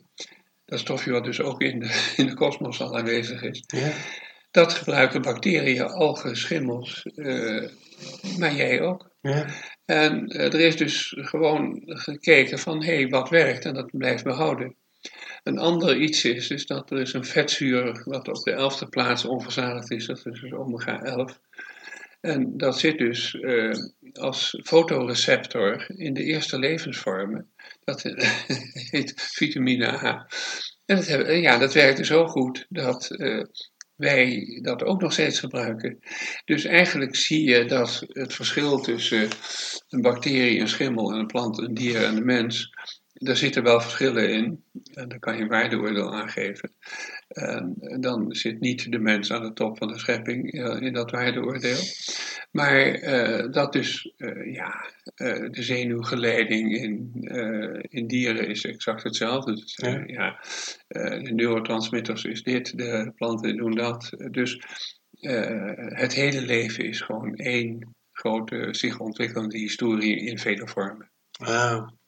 [0.66, 3.92] dat stofje wat dus ook in de, in de kosmos al aanwezig is, Ja.
[4.52, 7.70] dat gebruiken bacteriën, algen, schimmels, eh,
[8.38, 9.12] maar jij ook.
[9.22, 9.46] Ja.
[9.86, 14.24] En eh, er is dus gewoon gekeken van, hé, hey, wat werkt en dat blijft
[14.24, 14.76] behouden.
[15.44, 19.26] Een ander iets is, is dat er is een vetzuur wat op de elfde plaats
[19.26, 21.40] onverzadigd is, dat is dus omega 11.
[22.26, 23.72] En dat zit dus eh,
[24.14, 27.52] als fotoreceptor in de eerste levensvormen.
[27.84, 28.02] Dat
[28.92, 30.28] heet vitamine A.
[30.86, 33.44] En dat, hebben, ja, dat werkte zo goed dat eh,
[33.96, 36.00] wij dat ook nog steeds gebruiken.
[36.46, 39.28] Dus eigenlijk zie je dat het verschil tussen
[39.90, 42.74] een bacterie, een schimmel, en een plant, een dier en een mens,
[43.14, 44.64] daar zitten wel verschillen in.
[44.94, 46.72] En daar kan je een waardeoordeel aan geven.
[47.28, 51.12] En dan zit niet de mens aan de top van de schepping eh, in dat
[51.12, 51.80] waardeoordeel.
[52.52, 54.14] Maar eh, dat dus,
[54.46, 54.92] ja,
[55.50, 57.12] de zenuwgeleiding in,
[57.90, 59.54] in dieren is exact hetzelfde.
[59.54, 60.04] Dus, Ja.
[60.06, 60.40] ja,
[61.20, 64.10] de neurotransmitters is dit, de planten doen dat.
[64.32, 64.62] Dus
[65.94, 71.12] het hele leven is gewoon één grote zich ontwikkelende historie in vele vormen.
[71.40, 72.02] Wauw.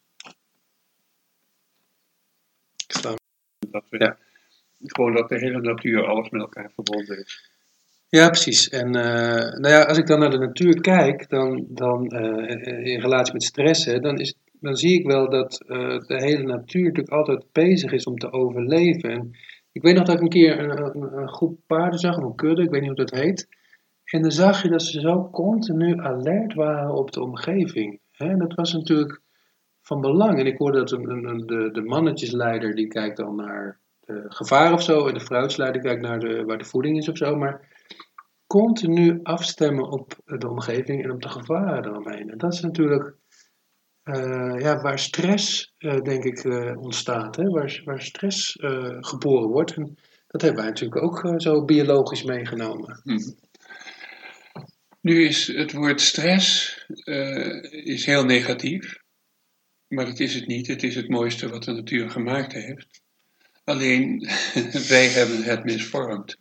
[3.01, 4.17] Dat we, Ja.
[4.79, 7.51] Gewoon dat de hele natuur alles met elkaar verbonden is.
[8.09, 8.69] Ja, precies.
[8.69, 12.99] En eh, nou ja, als ik dan naar de natuur kijk, dan, dan eh, in
[12.99, 16.83] relatie met stress, hè, dan, is, dan zie ik wel dat eh, de hele natuur
[16.83, 19.09] natuurlijk altijd bezig is om te overleven.
[19.09, 19.31] En
[19.71, 22.35] ik weet nog dat ik een keer een, een, een groep paarden zag, of een
[22.35, 23.47] kudde, ik weet niet hoe dat heet.
[24.05, 27.99] En dan zag je dat ze zo continu alert waren op de omgeving.
[28.11, 28.25] Hè?
[28.29, 29.21] En dat was natuurlijk
[29.87, 30.39] van belang.
[30.39, 34.83] En ik hoorde dat een, de, de mannetjesleider, die kijkt dan naar de gevaren of
[34.83, 37.35] zo en de vooruitsluiting kijkt naar de, waar de voeding is of zo.
[37.35, 37.73] Maar
[38.47, 42.29] continu afstemmen op de omgeving en op de gevaren eromheen.
[42.29, 43.15] En dat is natuurlijk
[44.05, 47.35] eh, ja, waar stress, eh, denk ik, eh, ontstaat.
[47.35, 47.49] Hè?
[47.49, 48.57] Waar, waar stress
[48.99, 49.73] geboren wordt.
[49.73, 52.99] En dat hebben wij natuurlijk ook zo biologisch meegenomen.
[53.03, 53.17] Hm.
[55.01, 56.77] Nu is het woord stress
[57.69, 59.03] is heel negatief.
[59.87, 60.67] Maar dat is het niet.
[60.67, 63.01] Het is het mooiste wat de natuur gemaakt heeft.
[63.63, 64.29] Alleen
[64.89, 66.37] wij hebben het misvormd.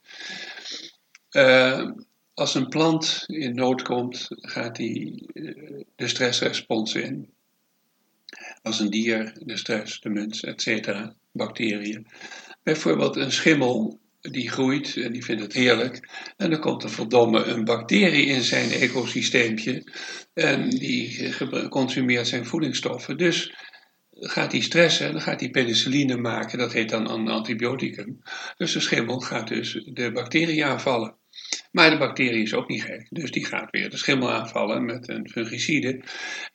[1.31, 1.91] Uh,
[2.35, 7.33] als een plant in nood komt, gaat die uh, de stressrespons in.
[8.63, 10.93] Als een dier, de stress, de mens, etc.,
[11.33, 12.07] bacteriën.
[12.63, 16.09] Bijvoorbeeld een schimmel, die groeit en die vindt het heerlijk.
[16.37, 19.93] En dan komt er verdomme een bacterie in zijn ecosysteempje.
[20.35, 21.35] En die
[21.69, 23.17] consumeert zijn voedingsstoffen.
[23.17, 23.55] Dus
[24.11, 28.23] gaat hij stressen, dan gaat hij penicilline maken, dat heet dan een antibioticum.
[28.57, 31.17] Dus de schimmel gaat dus de bacterie aanvallen.
[31.73, 35.09] Maar de bacterie is ook niet gek, dus die gaat weer de schimmel aanvallen met
[35.09, 36.03] een fungicide.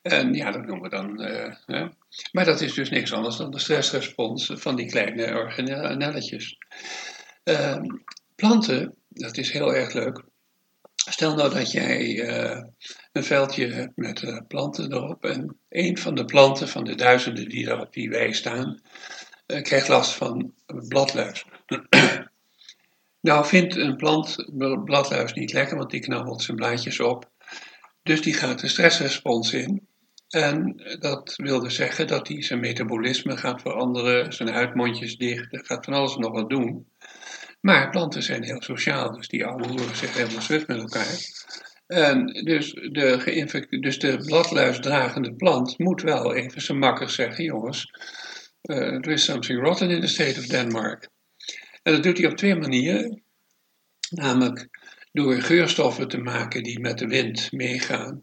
[0.02, 1.22] En ja, dat noemen we dan.
[1.66, 1.88] Uh,
[2.32, 6.56] Maar dat is dus niks anders dan de stressrespons van die kleine organelletjes.
[7.44, 7.76] Uh,
[8.34, 10.24] planten, dat is heel erg leuk.
[10.94, 12.62] Stel nou dat jij uh,
[13.12, 17.48] een veldje hebt met uh, planten erop en een van de planten van de duizenden
[17.48, 18.80] die daar op die wei staan,
[19.46, 21.44] uh, krijgt last van bladluis.
[23.20, 24.48] nou vindt een plant
[24.84, 27.30] bladluis niet lekker, want die knabbelt zijn blaadjes op.
[28.02, 29.88] Dus die gaat de stressrespons in.
[30.28, 35.84] En dat wil dus zeggen dat hij zijn metabolisme gaat veranderen, zijn huidmondjes dicht, gaat
[35.84, 36.89] van alles nog wat doen.
[37.60, 41.18] Maar planten zijn heel sociaal, dus die oude horen zich helemaal suf met elkaar.
[41.86, 47.90] En dus de, dus de bladluisdragende plant moet wel even zijn makkers zeggen: jongens,
[48.62, 51.08] uh, there is something rotten in the state of Denmark.
[51.82, 53.22] En dat doet hij op twee manieren.
[54.10, 54.68] Namelijk
[55.12, 58.22] door geurstoffen te maken die met de wind meegaan.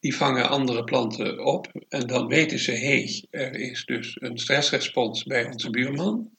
[0.00, 5.24] Die vangen andere planten op en dan weten ze: hé, er is dus een stressrespons
[5.24, 6.35] bij onze buurman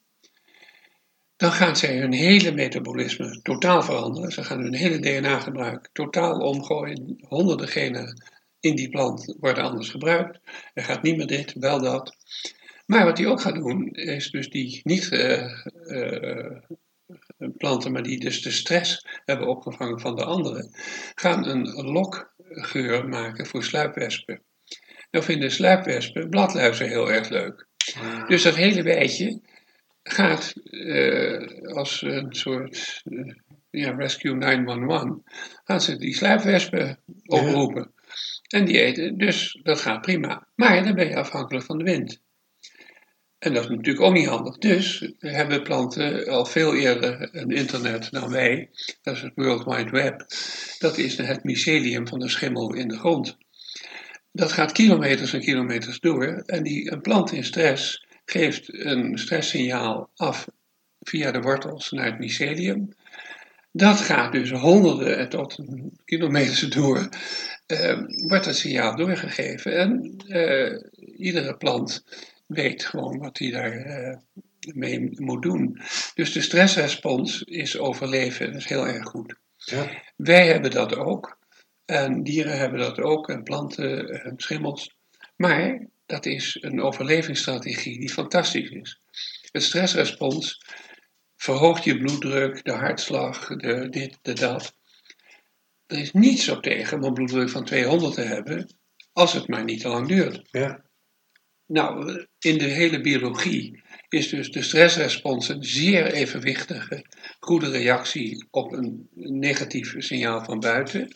[1.38, 4.32] dan gaan zij hun hele metabolisme totaal veranderen.
[4.32, 7.16] Ze gaan hun hele DNA-gebruik totaal omgooien.
[7.28, 8.24] Honderden genen
[8.60, 10.40] in die plant worden anders gebruikt.
[10.74, 12.16] Er gaat niet meer dit, wel dat.
[12.86, 15.52] Maar wat hij ook gaat doen, is dus die niet uh,
[15.86, 16.58] uh,
[17.58, 20.72] planten, maar die dus de stress hebben opgevangen van de anderen,
[21.16, 24.42] gaan een lokgeur maken voor sluipwespen.
[25.12, 27.68] Nou vinden sluipwespen bladluizen heel erg leuk.
[28.28, 29.42] Dus dat hele wijtje
[30.08, 33.34] gaat uh, als een soort uh,
[33.70, 35.18] ja, Rescue 911,
[35.64, 37.92] gaan ze die sluipwespen oproepen.
[38.48, 40.48] En die eten, dus dat gaat prima.
[40.56, 42.22] Maar dan ben je afhankelijk van de wind.
[43.40, 44.58] En dat is natuurlijk ook niet handig.
[44.58, 48.70] Dus hebben planten al veel eerder een internet dan wij.
[49.02, 50.26] Dat is het World Wide Web.
[50.80, 53.38] Dat is het mycelium van de schimmel in de grond.
[54.32, 56.26] Dat gaat kilometers en kilometers door.
[56.26, 60.48] En die, een plant in stress geeft een stresssignaal af
[61.00, 62.90] via de wortels naar het mycelium.
[63.72, 65.60] Dat gaat dus honderden tot
[66.06, 67.10] kilometers door,
[67.68, 69.78] uh, wordt het signaal doorgegeven.
[69.78, 70.84] En uh,
[71.16, 72.04] iedere plant
[72.46, 74.18] weet gewoon wat hij daar uh,
[74.74, 75.82] mee moet doen.
[76.16, 79.36] Dus de stressrespons is overleven, dat is heel erg goed.
[79.56, 80.04] Ja.
[80.16, 81.38] Wij hebben dat ook.
[81.86, 84.96] En dieren hebben dat ook, en planten en schimmels.
[85.36, 89.00] Maar dat is een overlevingsstrategie die fantastisch is.
[89.52, 90.62] Het stressrespons
[91.36, 94.76] verhoogt je bloeddruk, de hartslag, de dit, de dat.
[95.86, 98.78] Er is niets op tegen om een bloeddruk van 200 te hebben,
[99.14, 100.42] als het maar niet te lang duurt.
[100.52, 100.86] Ja.
[101.66, 107.06] Nou, in de hele biologie is dus de stressrespons een zeer evenwichtige,
[107.40, 111.16] goede reactie op een negatief signaal van buiten.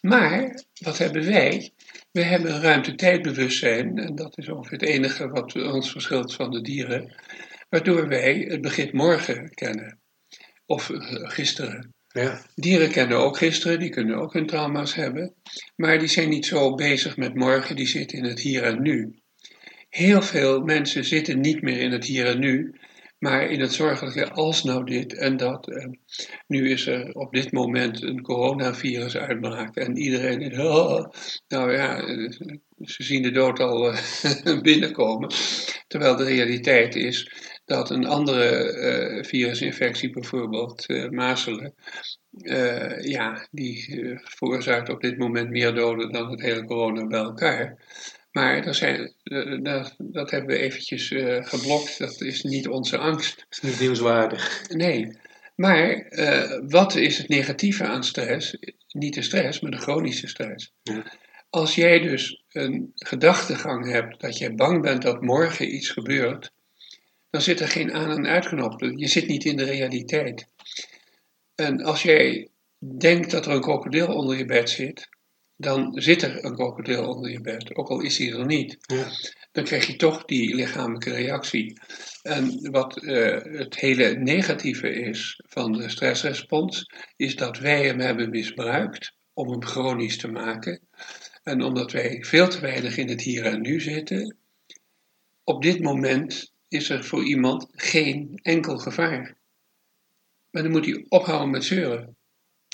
[0.00, 1.72] Maar wat hebben wij?
[2.12, 6.60] We hebben een ruimte-tijdbewustzijn, en dat is ongeveer het enige wat ons verschilt van de
[6.60, 7.14] dieren,
[7.68, 9.98] waardoor wij het begrip morgen kennen.
[10.66, 11.94] Of eh, gisteren.
[12.08, 12.46] Ja.
[12.54, 15.34] Dieren kennen ook gisteren, die kunnen ook hun trauma's hebben,
[15.76, 19.20] maar die zijn niet zo bezig met morgen, die zitten in het hier en nu.
[19.88, 22.74] Heel veel mensen zitten niet meer in het hier en nu,
[23.20, 25.68] maar in het zorgelijke, als nou dit en dat.
[25.68, 25.98] En
[26.46, 31.06] nu is er op dit moment een coronavirus uitbraak en iedereen denkt, oh,
[31.48, 32.00] nou ja,
[32.84, 35.30] ze zien de dood al eh, binnenkomen.
[35.88, 37.32] Terwijl de realiteit is
[37.64, 41.74] dat een andere virusinfectie, bijvoorbeeld uh, mazelen,
[43.00, 47.78] ja, die veroorzaakt op dit moment meer doden dan het hele corona bij elkaar.
[48.32, 49.14] Maar er zijn,
[49.62, 51.98] dat, dat hebben we eventjes eh, geblokt.
[51.98, 53.36] Dat is niet onze angst.
[53.36, 54.68] Dat is niet nieuwswaardig.
[54.68, 55.18] Nee.
[55.54, 58.56] Maar eh, wat is het negatieve aan stress?
[58.88, 60.72] Niet de stress, maar de chronische stress.
[60.82, 61.04] Ja.
[61.50, 66.52] Als jij dus een gedachtegang hebt dat jij bang bent dat morgen iets gebeurt,
[67.30, 68.80] dan zit er geen aan- en uitknop.
[68.80, 70.46] Je zit niet in de realiteit.
[71.54, 75.08] En als jij denkt dat er een krokodil onder je bed zit,
[75.60, 78.76] dan zit er een krokodil onder je bed, ook al is hij er niet.
[78.80, 79.08] Ja.
[79.52, 81.80] Dan krijg je toch die lichamelijke reactie.
[82.22, 88.30] En wat eh, het hele negatieve is van de stressrespons, is dat wij hem hebben
[88.30, 90.80] misbruikt om hem chronisch te maken.
[91.42, 94.36] En omdat wij veel te weinig in het hier en nu zitten,
[95.44, 99.36] op dit moment is er voor iemand geen enkel gevaar.
[100.50, 102.16] Maar dan moet hij ophouden met zeuren.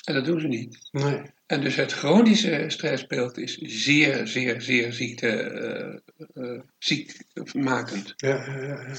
[0.04, 0.88] En dat doen ze niet.
[0.90, 1.34] Nee.
[1.46, 8.14] En dus het chronische stressbeeld is zeer, zeer, zeer ziekte, eh, eh, ziekmakend.
[8.16, 8.94] Ja, ja, ja, ja.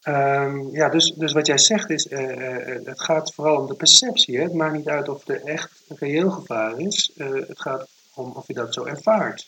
[0.00, 4.36] Ehm, ja, dus, dus wat jij zegt is, eh, het gaat vooral om de perceptie.
[4.36, 4.42] Hè?
[4.42, 7.12] Het maakt niet uit of er echt een reëel gevaar is.
[7.16, 9.46] Het gaat om of je dat zo ervaart.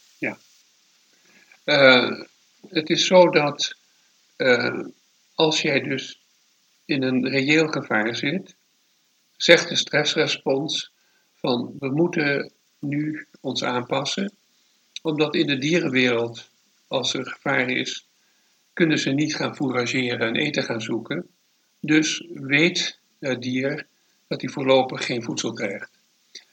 [1.65, 2.21] Eh,
[2.69, 3.75] het is zo dat
[5.35, 6.21] als jij dus
[6.85, 8.55] in een reëel gevaar zit,
[9.37, 10.93] zegt de stressrespons
[11.41, 14.33] van we moeten nu ons aanpassen,
[15.03, 16.51] omdat in de dierenwereld,
[16.89, 18.07] als er gevaar is,
[18.73, 21.27] kunnen ze niet gaan fourageren en eten gaan zoeken.
[21.81, 23.87] Dus weet het dier
[24.29, 25.91] dat hij voorlopig geen voedsel krijgt.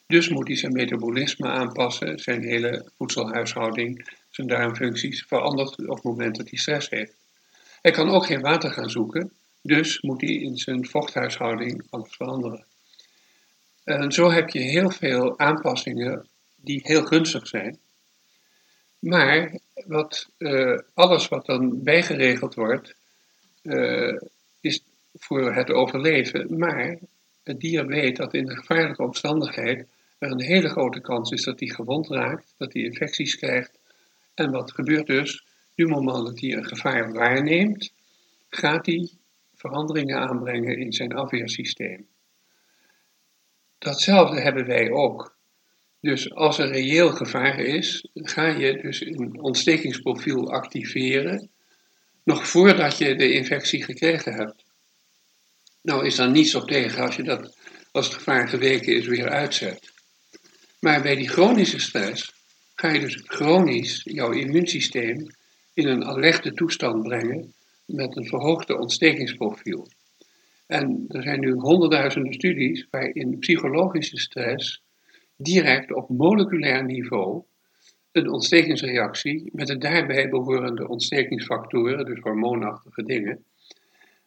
[0.08, 6.36] Dus moet hij zijn metabolisme aanpassen, zijn hele voedselhuishouding, zijn darmfuncties verandert op het moment
[6.36, 7.16] dat hij stress heeft.
[7.82, 12.67] Hij kan ook geen water gaan zoeken, dus moet hij in zijn vochthuishouding alles veranderen.
[13.88, 17.78] En zo heb je heel veel aanpassingen die heel gunstig zijn.
[19.00, 22.96] Maar wat, eh, alles wat dan bijgeregeld wordt,
[23.62, 24.16] eh,
[24.62, 26.58] is voor het overleven.
[26.58, 26.98] Maar
[27.44, 31.60] het dier weet dat in een gevaarlijke omstandigheid er een hele grote kans is dat
[31.60, 33.80] hij gewond raakt, dat hij infecties krijgt.
[34.34, 35.46] En wat gebeurt dus?
[35.76, 37.94] Nu moment dat hij een gevaar waarneemt,
[38.50, 39.10] gaat hij
[39.56, 42.08] veranderingen aanbrengen in zijn afweersysteem.
[43.78, 45.36] Datzelfde hebben wij ook.
[46.00, 51.50] Dus als er reëel gevaar is, ga je dus een ontstekingsprofiel activeren,
[52.24, 54.64] nog voordat je de infectie gekregen hebt.
[55.82, 57.58] Nou is daar niets op tegen als je dat,
[57.92, 59.92] als het gevaar geweken is, weer uitzet.
[60.80, 62.34] Maar bij die chronische stress
[62.76, 65.36] ga je dus chronisch jouw immuunsysteem
[65.74, 67.54] in een alerte toestand brengen
[67.86, 69.88] met een verhoogde ontstekingsprofiel.
[70.68, 74.84] En er zijn nu honderdduizenden studies waarin psychologische stress
[75.36, 77.44] direct op moleculair niveau
[78.12, 83.46] een ontstekingsreactie met de daarbij behorende ontstekingsfactoren, dus hormoonachtige dingen.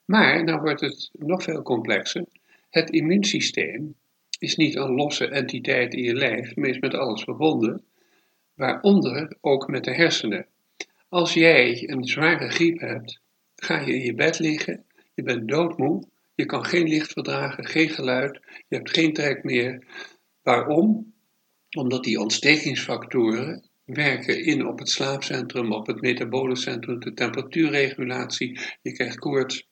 [0.05, 2.25] Maar dan wordt het nog veel complexer.
[2.71, 3.95] Het immuunsysteem
[4.39, 7.85] is niet een losse entiteit in je lijf, maar is met alles verbonden,
[8.55, 10.47] waaronder ook met de hersenen.
[11.09, 13.21] Als jij een zware griep hebt,
[13.57, 16.03] ga je in je bed liggen, je bent doodmoe,
[16.41, 19.87] je kan geen licht verdragen, geen geluid, je hebt geen trek meer.
[20.43, 21.15] Waarom?
[21.77, 29.19] Omdat die ontstekingsfactoren werken in op het slaapcentrum, op het metabolencentrum, de temperatuurregulatie, je krijgt
[29.19, 29.69] koorts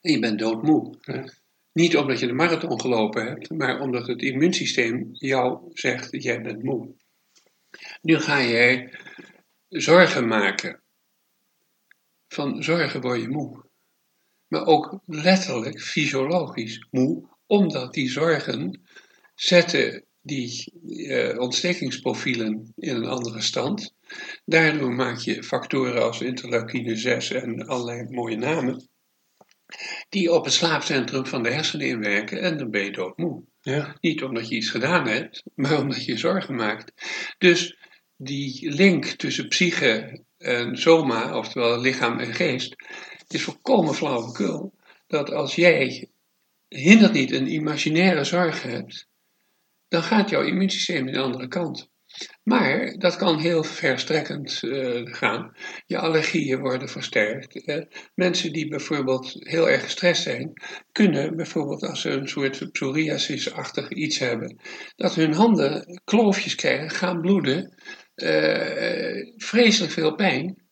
[0.00, 0.98] en je bent doodmoe.
[1.00, 1.24] Ja.
[1.72, 6.62] Niet omdat je de marathon gelopen hebt, maar omdat het immuunsysteem jou zegt, jij bent
[6.62, 6.94] moe.
[8.02, 8.92] Nu ga jij
[9.68, 10.82] zorgen maken.
[12.28, 13.65] Van zorgen word je moe.
[14.48, 18.80] Maar ook letterlijk fysiologisch moe, omdat die zorgen
[19.34, 20.72] zetten die
[21.08, 23.94] eh, ontstekingsprofielen in een andere stand.
[24.44, 28.88] Daardoor maak je factoren als interleukine 6 en allerlei mooie namen,
[30.08, 33.44] die op het slaapcentrum van de hersenen inwerken en dan ben je doodmoe.
[33.60, 33.96] Ja.
[34.00, 36.92] Niet omdat je iets gedaan hebt, maar omdat je je zorgen maakt.
[37.38, 37.76] Dus
[38.16, 42.76] die link tussen psyche en soma, oftewel lichaam en geest,
[43.32, 44.74] is volkomen flauwekul.
[45.06, 46.10] Dat als jij
[46.68, 49.08] hindert niet een imaginaire zorg hebt,
[49.88, 51.90] dan gaat jouw immuunsysteem de andere kant.
[52.42, 55.56] Maar dat kan heel verstrekkend eh, gaan.
[55.86, 57.64] Je allergieën worden versterkt.
[57.64, 57.82] Eh,
[58.14, 60.52] mensen die bijvoorbeeld heel erg gestrest zijn,
[60.92, 64.60] kunnen bijvoorbeeld als ze een soort psoriasis-achtig iets hebben,
[64.96, 67.74] dat hun handen kloofjes krijgen, gaan bloeden,
[68.14, 70.65] eh, vreselijk veel pijn.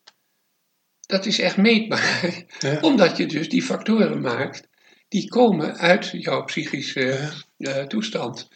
[1.14, 2.78] Dat is echt meetbaar, Ja.
[2.90, 4.68] omdat je dus die factoren maakt
[5.08, 8.48] die komen uit jouw psychische eh, toestand.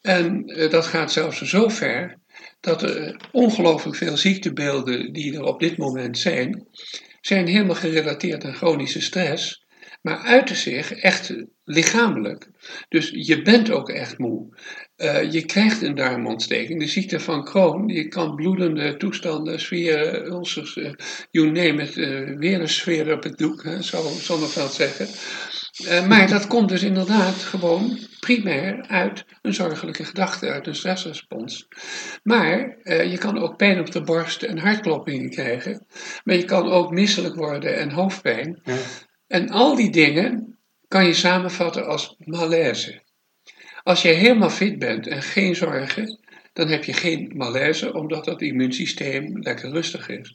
[0.00, 2.18] En eh, dat gaat zelfs zo ver
[2.60, 6.66] dat er ongelooflijk veel ziektebeelden die er op dit moment zijn,
[7.20, 9.64] zijn helemaal gerelateerd aan chronische stress,
[10.02, 12.48] maar uiten zich echt lichamelijk.
[12.88, 14.56] Dus je bent ook echt moe.
[14.96, 16.80] Uh, je krijgt een darmontsteking.
[16.80, 20.90] De ziekte van Crohn, je kan bloedende toestanden, sferen, ulcers, uh,
[21.30, 25.08] you name it, uh, weer een sfeer op het doek, hè, zou Zonneveld zeggen.
[26.08, 31.68] maar dat komt dus inderdaad gewoon primair uit een zorgelijke gedachte, uit een stressrespons.
[32.22, 35.86] Maar je kan ook pijn op de borst en hartkloppingen krijgen.
[36.24, 38.60] Maar je kan ook misselijk worden en hoofdpijn.
[38.64, 38.76] Ja.
[39.26, 43.04] En al die dingen kan je samenvatten als malaise.
[43.86, 46.18] Als je helemaal fit bent en geen zorgen,
[46.52, 50.34] dan heb je geen malaise, omdat dat immuunsysteem lekker rustig is.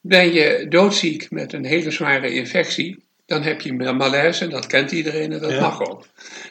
[0.00, 4.92] Ben je doodziek met een hele zware infectie, dan heb je malaise, en dat kent
[4.92, 6.06] iedereen en dat mag ook.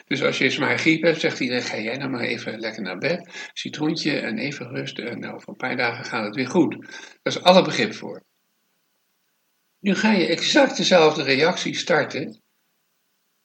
[0.06, 2.98] Dus als je zwaar griep hebt, zegt iedereen, ga jij nou maar even lekker naar
[2.98, 6.76] bed, citroentje en even rusten en nou, over een paar dagen gaat het weer goed.
[7.22, 8.24] Daar is alle begrip voor.
[9.80, 12.42] Nu ga je exact dezelfde reactie starten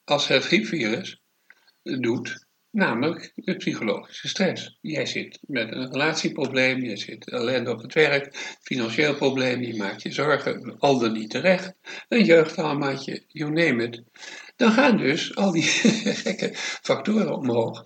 [0.04, 1.20] als het griepvirus
[1.82, 2.43] doet
[2.74, 4.78] Namelijk de psychologische stress.
[4.80, 10.02] Jij zit met een relatieprobleem, je zit ellende op het werk, financieel probleem, je maakt
[10.02, 11.74] je zorgen, al dan niet terecht.
[12.08, 14.02] Een jeugdtraumaatje, you name it.
[14.56, 15.62] Dan gaan dus al die
[16.24, 16.50] gekke
[16.82, 17.84] factoren omhoog.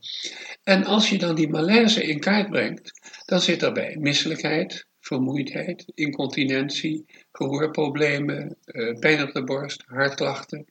[0.63, 7.05] En als je dan die malaise in kaart brengt, dan zit daarbij misselijkheid, vermoeidheid, incontinentie,
[7.33, 10.65] gehoorproblemen, uh, pijn op de borst, hartklachten.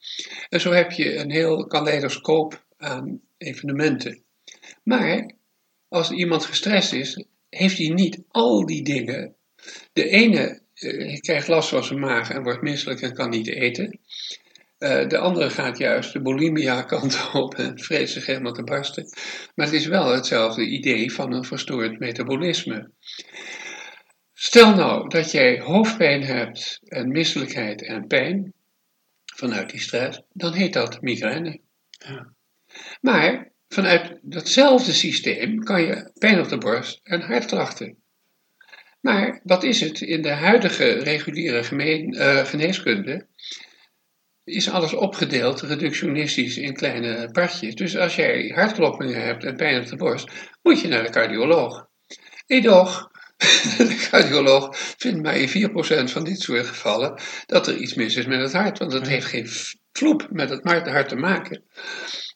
[0.50, 4.24] En zo heb je een heel kaleidoscoop aan evenementen.
[4.84, 5.32] Maar
[5.88, 9.36] als iemand gestrest is, heeft hij niet al die dingen.
[9.94, 14.00] De ene uh, krijgt last van zijn maag en wordt misselijk en kan niet eten.
[14.80, 19.10] Uh, de andere gaat juist de bulimia kant op en vreest zich helemaal te barsten.
[19.56, 22.92] Maar het is wel hetzelfde idee van een verstoord metabolisme.
[24.34, 28.54] Stel nou dat jij hoofdpijn hebt en misselijkheid en pijn
[29.26, 31.60] vanuit die stress, dan heet dat migraine.
[31.90, 32.36] Ja.
[33.02, 37.98] Maar vanuit datzelfde systeem kan je pijn op de borst en hartklachten.
[39.02, 40.02] Maar wat is het?
[40.02, 43.28] In de huidige reguliere gemeen, uh, geneeskunde
[44.44, 47.76] is alles opgedeeld reductionistisch in kleine partjes.
[47.76, 50.30] Dus als jij hartkloppingen hebt en pijn op de borst,
[50.62, 51.88] moet je naar de cardioloog.
[52.46, 53.12] Edoch,
[53.78, 58.26] de cardioloog vindt maar in 4% van dit soort gevallen dat er iets mis is
[58.26, 59.48] met het hart, want het heeft geen
[59.92, 61.64] vloep met het hart te maken.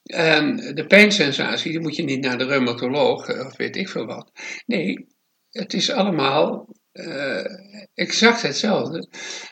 [0.03, 4.05] En de pijnsensatie, die moet je niet naar de reumatoloog eh, of weet ik veel
[4.05, 4.31] wat.
[4.65, 5.07] Nee,
[5.49, 7.45] het is allemaal uh,
[7.93, 9.07] exact hetzelfde.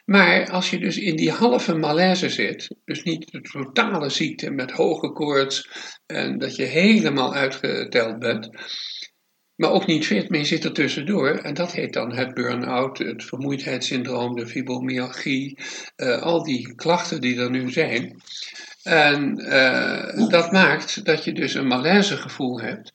[0.05, 4.71] Maar als je dus in die halve malaise zit, dus niet de totale ziekte met
[4.71, 5.69] hoge koorts
[6.05, 8.49] en dat je helemaal uitgeteld bent,
[9.55, 11.29] maar ook niet fit, maar je zit er tussendoor.
[11.29, 15.59] En dat heet dan het burn-out, het vermoeidheidssyndroom, de fibromyalgie,
[15.97, 18.21] uh, al die klachten die er nu zijn.
[18.89, 22.93] En uh, dat maakt dat je dus een malaisegevoel hebt.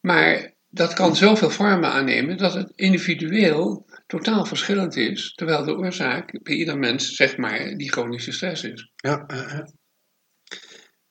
[0.00, 5.32] Maar dat kan zoveel vormen aannemen dat het individueel totaal verschillend is.
[5.34, 8.90] Terwijl de oorzaak bij ieder mens, zeg maar, die chronische stress is.
[8.96, 9.58] Ja, uh,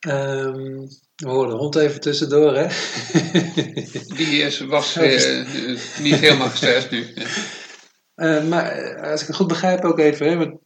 [0.07, 2.67] um, we horen de hond even tussendoor, hè?
[4.17, 5.45] die is, was uh,
[5.99, 7.13] niet helemaal gestrest nu.
[8.15, 10.59] Uh, maar als ik het goed begrijp ook even, hè, want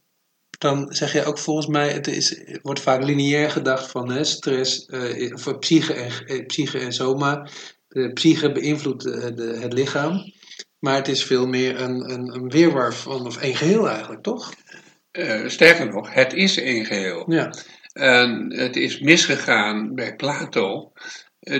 [0.60, 4.88] dan zeg je ook volgens mij, het is, wordt vaak lineair gedacht van hè, stress,
[4.88, 7.48] uh, of psyche en, eh, psyche en soma.
[7.88, 10.32] De psyche beïnvloedt de, de, het lichaam,
[10.78, 14.54] maar het is veel meer een, een, een weerwar van, of één geheel eigenlijk, toch?
[15.12, 17.32] Uh, sterker nog, het is één geheel.
[17.32, 17.54] Ja.
[17.92, 20.92] En het is misgegaan bij Plato,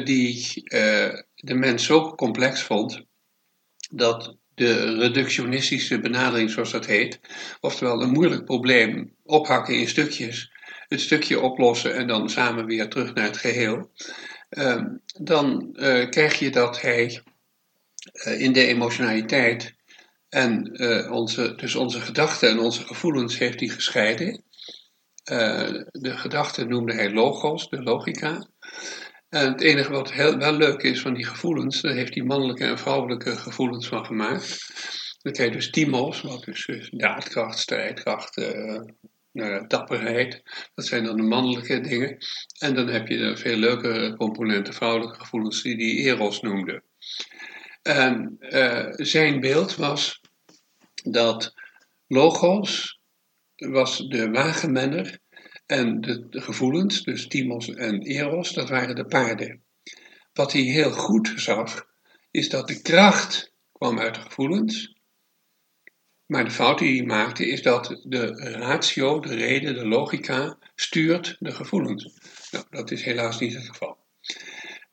[0.05, 0.53] die
[1.35, 3.03] de mens zo complex vond
[3.91, 7.21] dat de reductionistische benadering, zoals dat heet.
[7.61, 10.53] Oftewel een moeilijk probleem ophakken in stukjes,
[10.89, 13.91] het stukje oplossen en dan samen weer terug naar het geheel.
[14.51, 14.85] Uh,
[15.21, 17.23] dan uh, krijg je dat hij
[18.27, 19.75] uh, in de emotionaliteit
[20.29, 24.45] en eh, onze, dus onze gedachten en onze gevoelens heeft hij gescheiden.
[25.91, 28.47] de gedachten noemde hij logos, de logica.
[29.31, 32.65] En het enige wat heel, wel leuk is van die gevoelens, daar heeft hij mannelijke
[32.65, 34.67] en vrouwelijke gevoelens van gemaakt.
[35.23, 38.81] Dan krijg je dus timos, wat dus, dus daadkracht, strijdkracht, uh,
[39.33, 40.43] nou, dapperheid.
[40.75, 42.17] Dat zijn dan de mannelijke dingen.
[42.59, 46.83] En dan heb je de veel leukere componenten, vrouwelijke gevoelens, die die Eros noemde.
[47.83, 50.21] En uh, zijn beeld was
[51.03, 51.55] dat
[52.07, 52.99] Logos
[53.57, 55.20] was de wagenmenner
[55.71, 59.63] en de, gevoelens, dus Timos en Eros, dat waren de paarden.
[60.33, 61.87] Wat hij heel goed zag,
[62.31, 64.95] is dat de kracht kwam uit de gevoelens.
[66.27, 68.27] Maar de fout die hij maakte is dat de
[68.59, 72.19] ratio, de reden, de logica stuurt de gevoelens.
[72.51, 73.99] Nou, dat is helaas niet het geval.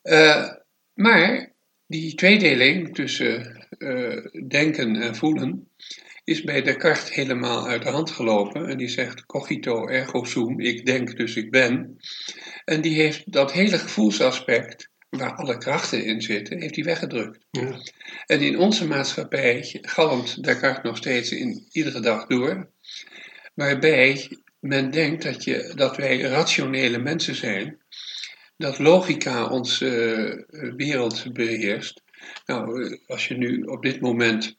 [0.04, 0.54] Uh,
[0.94, 1.54] maar
[1.88, 5.70] die tweedeling tussen uh, denken en voelen
[6.28, 8.68] is bij Descartes helemaal uit de hand gelopen.
[8.68, 11.98] En die zegt cogito ergo sum, ik denk dus ik ben.
[12.66, 17.46] En die heeft dat hele gevoelsaspect, waar alle krachten in zitten, heeft hij weggedrukt.
[17.52, 17.80] Ja.
[18.26, 22.70] En in onze maatschappij galmt Descartes nog steeds in iedere dag door.
[23.54, 27.78] Waarbij men denkt dat, je, dat wij rationele mensen zijn
[28.58, 32.02] dat logica onze uh, wereld beheerst.
[32.46, 34.56] Nou, eh, als je nu op dit moment.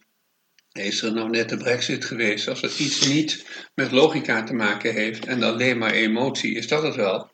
[0.79, 2.49] Is er nou net de brexit geweest?
[2.49, 6.83] Als het iets niet met logica te maken heeft en alleen maar emotie, is dat
[6.83, 7.31] het wel.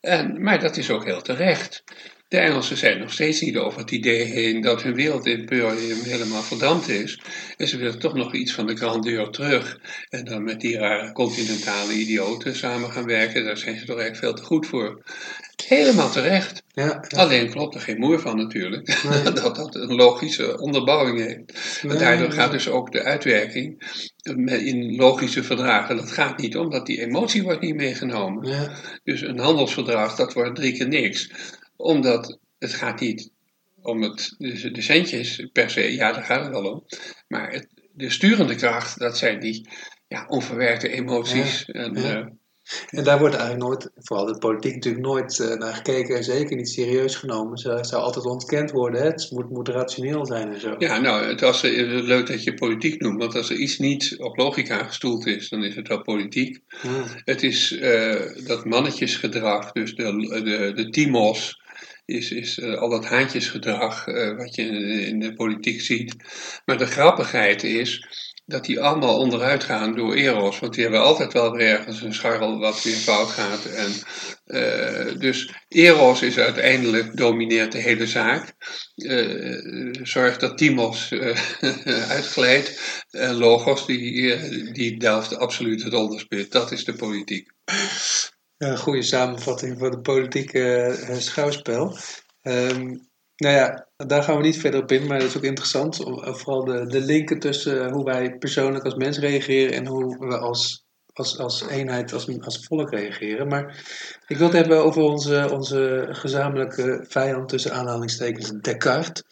[0.00, 1.84] En, maar dat is ook heel terecht.
[2.28, 6.88] De Engelsen zijn nog steeds niet over het idee heen dat hun wereldimperium helemaal verdampt
[6.88, 7.20] is.
[7.56, 9.78] En ze willen toch nog iets van de grandeur terug.
[10.08, 14.24] En dan met die rare continentale idioten samen gaan werken, daar zijn ze toch eigenlijk
[14.24, 15.02] veel te goed voor.
[15.64, 16.62] Helemaal terecht.
[16.72, 19.02] Ja, Alleen klopt er geen moer van natuurlijk.
[19.34, 21.82] dat dat een logische onderbouwing heeft.
[21.82, 23.82] Nee, daardoor gaat dus ook de uitwerking
[24.46, 25.96] in logische verdragen.
[25.96, 28.48] Dat gaat niet omdat die emotie wordt niet meegenomen.
[28.48, 28.72] Ja.
[29.04, 31.30] Dus een handelsverdrag, dat wordt drie keer niks.
[31.76, 33.30] Omdat het gaat niet
[33.82, 36.84] om het, de centjes per se, ja daar gaat het wel om.
[37.28, 39.68] Maar het, de sturende kracht, dat zijn die
[40.08, 41.64] ja, onverwerkte emoties.
[41.64, 42.26] En, uh,
[42.90, 46.56] en daar wordt eigenlijk nooit, vooral de politiek natuurlijk nooit uh, naar gekeken en zeker
[46.56, 47.58] niet serieus genomen.
[47.58, 49.06] Ze zou altijd ontkend worden, hè?
[49.06, 50.74] het moet, moet rationeel zijn en zo.
[50.78, 54.16] Ja, nou, het was uh, leuk dat je politiek noemt, want als er iets niet
[54.18, 56.60] op logica gestoeld is, dan is het wel politiek.
[56.80, 57.04] Hmm.
[57.24, 61.60] Het is uh, dat mannetjesgedrag, dus de, de, de timos,
[62.04, 66.16] is, is uh, al dat haantjesgedrag uh, wat je in, in, de politiek ziet.
[66.64, 68.06] Maar de grappigheid is
[68.46, 70.58] dat die allemaal onderuit gaan door Eros.
[70.58, 73.64] Want die hebben altijd wel weer ergens een scharrel wat weer fout gaat.
[73.64, 73.92] En,
[74.46, 78.54] uh, dus Eros is uiteindelijk, domineert de hele zaak.
[78.96, 81.38] Uh, zorgt dat Timos uh,
[82.16, 82.80] uitglijdt.
[83.10, 86.52] En Logos, die, die delft absoluut het onderspit.
[86.52, 87.50] Dat is de politiek.
[88.56, 91.96] Een goede samenvatting van de politieke schouwspel.
[92.42, 93.05] Um,
[93.36, 96.00] nou ja, daar gaan we niet verder op in, maar dat is ook interessant.
[96.00, 100.26] Eh, vooral de, de linken tussen eh, hoe wij persoonlijk als mens reageren en hoe
[100.26, 103.48] we als, als, als eenheid, als, als volk reageren.
[103.48, 103.84] Maar
[104.26, 109.22] ik wil het hebben over onze, onze gezamenlijke vijand tussen aanhalingstekens, Descartes.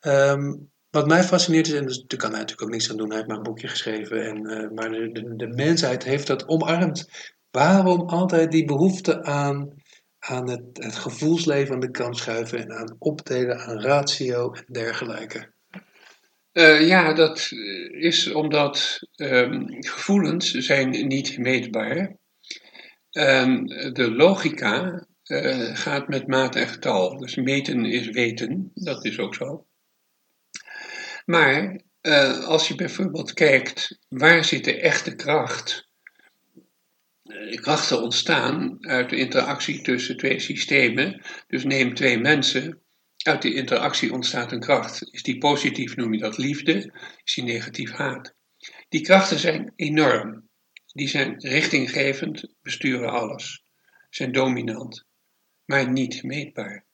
[0.00, 3.08] Um, wat mij fascineert is, en dus, daar kan hij natuurlijk ook niks aan doen,
[3.08, 7.08] hij heeft maar een boekje geschreven, en, uh, maar de, de mensheid heeft dat omarmd.
[7.50, 9.79] Waarom altijd die behoefte aan
[10.20, 15.52] aan het, het gevoelsleven aan de kant schuiven en aan opdelen aan ratio en dergelijke?
[16.52, 17.48] Uh, ja, dat
[17.90, 22.16] is omdat um, gevoelens zijn niet meetbaar.
[23.10, 27.18] En de logica uh, gaat met maat en getal.
[27.18, 29.66] Dus meten is weten, dat is ook zo.
[31.24, 31.82] Maar
[32.44, 35.89] als je bijvoorbeeld kijkt, waar zit de echte kracht?
[37.48, 41.22] Krachten ontstaan uit de interactie tussen twee systemen.
[41.46, 42.82] Dus neem twee mensen.
[43.16, 45.12] Uit die interactie ontstaat een kracht.
[45.12, 46.92] Is die positief, noem je dat liefde.
[47.24, 48.34] Is die negatief, haat.
[48.88, 50.48] Die krachten zijn enorm.
[50.86, 53.64] Die zijn richtinggevend, besturen alles.
[54.10, 55.06] Zijn dominant,
[55.64, 56.86] maar niet meetbaar.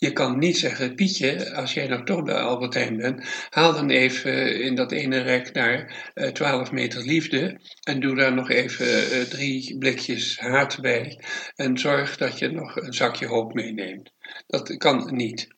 [0.00, 4.60] Je kan niet zeggen, Pietje, als jij nou toch bij Albertijn bent, haal dan even
[4.60, 8.86] in dat ene rek naar uh, eh, 12 meter liefde en doe daar nog even
[8.86, 11.20] uh, drie blikjes haat bij
[11.54, 14.12] en zorg dat je nog een zakje hoop meeneemt.
[14.46, 15.48] Dat kan niet.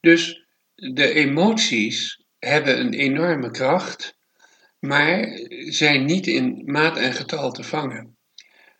[0.00, 4.18] Dus de emoties hebben een enorme kracht,
[4.78, 8.16] maar zijn niet in maat en getal te vangen.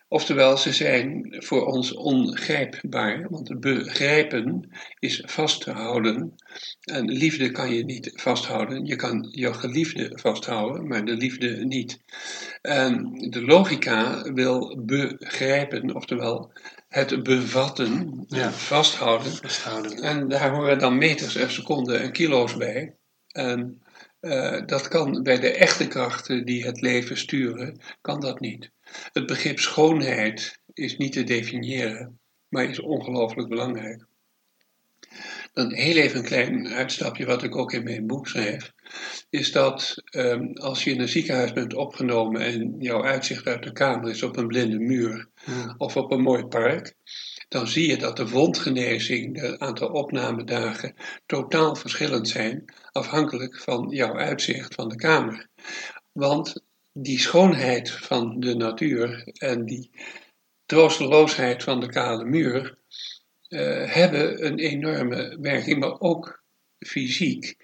[0.07, 6.35] Oftewel, ze zijn voor ons ongrijpbaar, want begrijpen is vasthouden.
[6.81, 8.85] En liefde kan je niet vasthouden.
[8.85, 11.99] Je kan je geliefde vasthouden, maar de liefde niet.
[12.61, 16.51] En de logica wil begrijpen, oftewel
[16.87, 18.51] het bevatten, ja.
[18.51, 19.31] vasthouden.
[19.31, 20.01] vasthouden.
[20.01, 22.95] En daar horen dan meters en seconden en kilo's bij.
[23.27, 23.81] En
[24.21, 28.73] uh, dat kan bij de echte krachten die het leven sturen, kan dat niet.
[29.11, 32.19] Het begrip schoonheid is niet te definiëren,
[32.49, 34.05] maar is ongelooflijk belangrijk.
[35.53, 38.71] Dan heel even een klein uitstapje, wat ik ook in mijn boek schrijf,
[39.29, 43.71] is dat um, als je in een ziekenhuis bent opgenomen en jouw uitzicht uit de
[43.71, 45.29] kamer is op een blinde muur
[45.77, 46.93] of op een mooi park,
[47.47, 54.17] dan zie je dat de wondgenezing, de aantal opnamedagen, totaal verschillend zijn, afhankelijk van jouw
[54.17, 55.47] uitzicht van de kamer.
[56.11, 56.64] Want
[56.97, 59.91] die schoonheid van de natuur en die
[60.65, 62.77] troosteloosheid van de kale muur
[63.49, 66.43] uh, hebben een enorme werking, maar ook
[66.79, 67.55] fysiek.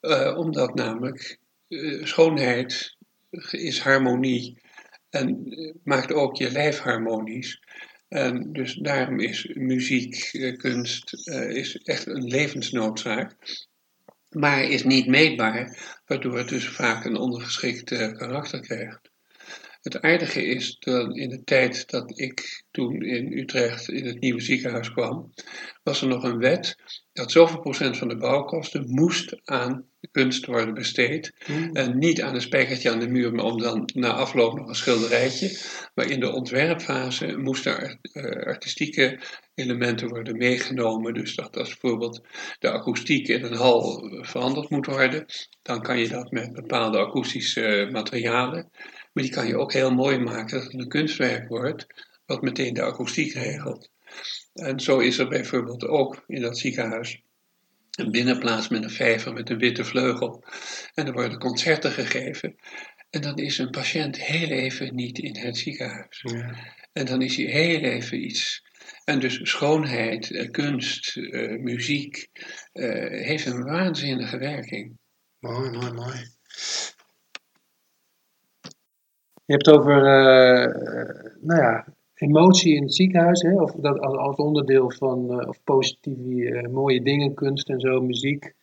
[0.00, 1.38] Uh, omdat namelijk
[1.68, 2.96] uh, schoonheid
[3.50, 4.62] is harmonie
[5.10, 7.62] en maakt ook je lijf harmonisch.
[8.08, 13.36] En dus daarom is muziek, kunst, is echt een levensnoodzaak.
[14.30, 17.84] Maar is niet meetbaar, waardoor het dus vaak een ondergeschikt
[18.16, 19.10] karakter krijgt.
[19.80, 24.40] Het aardige is dat in de tijd dat ik toen in Utrecht in het nieuwe
[24.40, 25.32] ziekenhuis kwam,
[25.82, 26.76] was er nog een wet
[27.12, 31.32] dat zoveel procent van de bouwkosten moest aan kunst worden besteed.
[31.44, 31.70] Hmm.
[31.72, 34.74] En niet aan een spijkertje aan de muur, maar om dan na afloop nog een
[34.74, 35.58] schilderijtje.
[35.94, 39.18] Maar in de ontwerpfase moesten uh, artistieke
[39.54, 41.14] elementen worden meegenomen.
[41.14, 42.20] Dus dat als bijvoorbeeld
[42.58, 45.26] de akoestiek in een hal veranderd moet worden,
[45.62, 48.68] dan kan je dat met bepaalde akoestische materialen.
[49.12, 51.86] Maar die kan je ook heel mooi maken dat het een kunstwerk wordt,
[52.26, 53.90] wat meteen de akoestiek regelt.
[54.52, 57.22] En zo is er bijvoorbeeld ook in dat ziekenhuis
[58.00, 60.44] een binnenplaats met een vijver met een witte vleugel.
[60.94, 62.56] En er worden concerten gegeven.
[63.10, 66.20] En dan is een patiënt heel even niet in het ziekenhuis.
[66.22, 66.54] Ja.
[66.92, 68.62] En dan is hij heel even iets.
[69.04, 72.28] En dus schoonheid, eh, kunst, uh, muziek
[72.72, 74.98] uh, heeft een waanzinnige werking.
[75.38, 76.18] Mooi, mooi, mooi.
[79.44, 80.74] Je hebt over uh,
[81.40, 81.86] nou ja,
[82.20, 87.02] emotie in het ziekenhuis, hè, of dat als onderdeel van uh, of positieve uh, mooie
[87.02, 88.54] dingen, kunst en zo, muziek.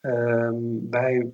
[0.00, 1.32] Um, wij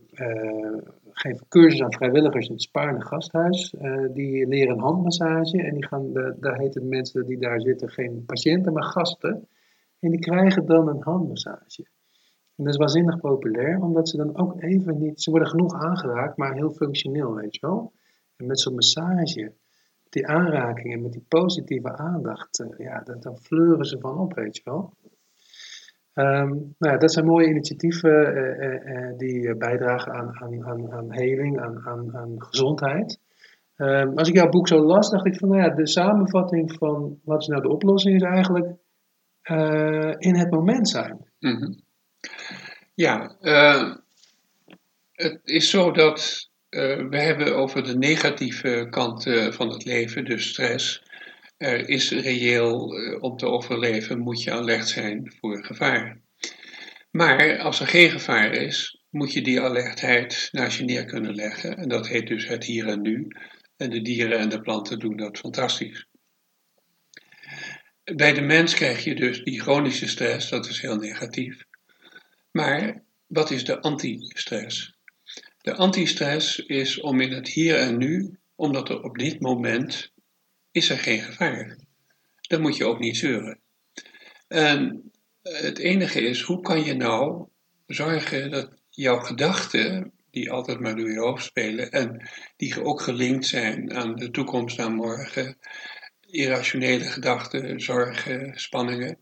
[1.10, 3.74] geven cursus aan vrijwilligers in het Spaarne Gasthuis.
[4.12, 8.82] die leren handmassage en die gaan, daar heten mensen die daar zitten geen patiënten, maar
[8.82, 9.48] gasten.
[10.00, 11.86] En die krijgen dan een handmassage.
[12.56, 16.36] En dat is waanzinnig populair, omdat ze dan ook even niet, ze worden genoeg aangeraakt,
[16.36, 17.92] maar heel functioneel, weet je wel.
[18.36, 19.52] En met zo'n massage,
[20.12, 24.62] die aanrakingen, met die positieve aandacht, uh, ja, dan fleuren ze van op, weet je
[24.64, 24.94] wel.
[26.14, 31.12] Um, nou ja, dat zijn mooie initiatieven uh, uh, die bijdragen aan, aan, aan, aan
[31.12, 33.20] heling, aan, aan, aan gezondheid.
[33.76, 37.20] Um, als ik jouw boek zo las, dacht ik van, nou ja, de samenvatting van
[37.24, 38.66] wat is nou de oplossing is eigenlijk
[40.18, 41.30] in het moment zijn.
[41.38, 41.80] -hmm.
[42.94, 43.36] Ja,
[45.12, 50.24] het is zo dat uh, we hebben over de negatieve kant uh, van het leven,
[50.24, 51.02] dus stress.
[51.56, 56.20] Er is reëel, uh, om te overleven moet je alert zijn voor gevaar.
[57.10, 61.76] Maar als er geen gevaar is, moet je die alertheid naast je neer kunnen leggen.
[61.76, 63.28] En dat heet dus het hier en nu.
[63.76, 66.06] En de dieren en de planten doen dat fantastisch.
[68.04, 71.64] Bij de mens krijg je dus die chronische stress, dat is heel negatief.
[72.50, 74.91] Maar wat is de anti-stress?
[75.62, 80.12] De antistress is om in het hier en nu, omdat er op dit moment
[80.70, 81.78] is er geen gevaar.
[82.40, 83.60] Dan moet je ook niet zeuren.
[84.48, 85.10] En
[85.42, 87.48] het enige is, hoe kan je nou
[87.86, 93.46] zorgen dat jouw gedachten, die altijd maar door je hoofd spelen en die ook gelinkt
[93.46, 95.58] zijn aan de toekomst, aan morgen,
[96.20, 99.18] irrationele gedachten, zorgen, spanningen,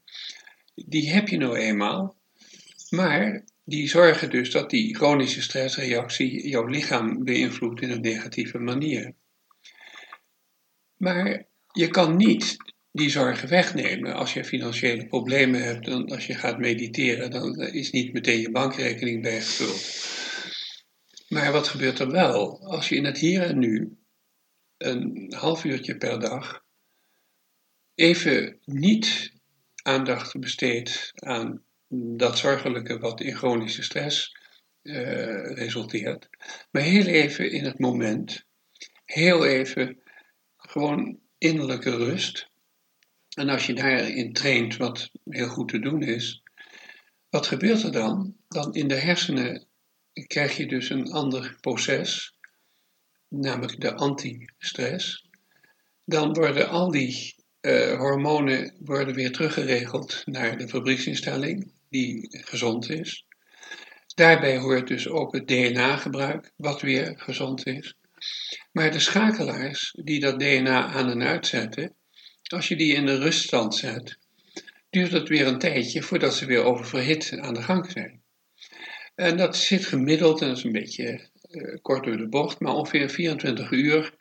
[0.74, 2.16] die heb je nou eenmaal.
[2.90, 9.14] Maar die zorgen dus dat die chronische stressreactie jouw lichaam beïnvloedt in een negatieve manier.
[10.96, 12.56] Maar je kan niet
[12.92, 14.14] die zorgen wegnemen.
[14.14, 18.50] Als je financiële problemen hebt, dan als je gaat mediteren, dan is niet meteen je
[18.50, 20.08] bankrekening bijgevuld.
[21.28, 22.66] Maar wat gebeurt er wel?
[22.66, 23.98] Als je in het hier en nu
[24.76, 26.64] een half uurtje per dag
[27.94, 29.32] even niet
[29.82, 34.36] aandacht besteedt aan dat zorgelijke wat in chronische stress
[34.82, 36.28] uh, resulteert.
[36.70, 38.46] Maar heel even in het moment,
[39.04, 40.02] heel even
[40.56, 42.48] gewoon innerlijke rust.
[43.36, 46.42] En als je daarin traint, wat heel goed te doen is,
[47.28, 48.36] wat gebeurt er dan?
[48.48, 49.66] Dan in de hersenen
[50.26, 52.34] krijg je dus een ander proces,
[53.28, 55.28] namelijk de anti-stress.
[56.04, 63.24] Dan worden al die uh, hormonen worden weer teruggeregeld naar de fabrieksinstelling die gezond is.
[64.14, 67.94] Daarbij hoort dus ook het DNA-gebruik, wat weer gezond is.
[68.72, 71.94] Maar de schakelaars die dat DNA aan en uitzetten,
[72.42, 74.18] als je die in de ruststand zet,
[74.90, 78.22] duurt het weer een tijdje voordat ze weer oververhit aan de gang zijn.
[79.14, 82.74] En dat zit gemiddeld, en dat is een beetje uh, kort door de bocht, maar
[82.74, 84.14] ongeveer 24 uur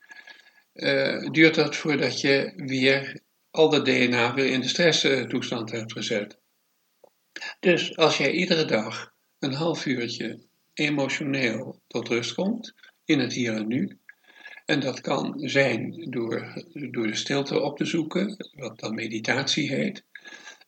[0.73, 3.19] uh, duurt dat voordat je weer
[3.51, 6.37] al dat DNA weer in de stresstoestand hebt gezet.
[7.59, 10.39] Dus als jij iedere dag een half uurtje
[10.73, 12.73] emotioneel tot rust komt,
[13.05, 13.97] in het hier en nu,
[14.65, 20.03] en dat kan zijn door, door de stilte op te zoeken, wat dan meditatie heet.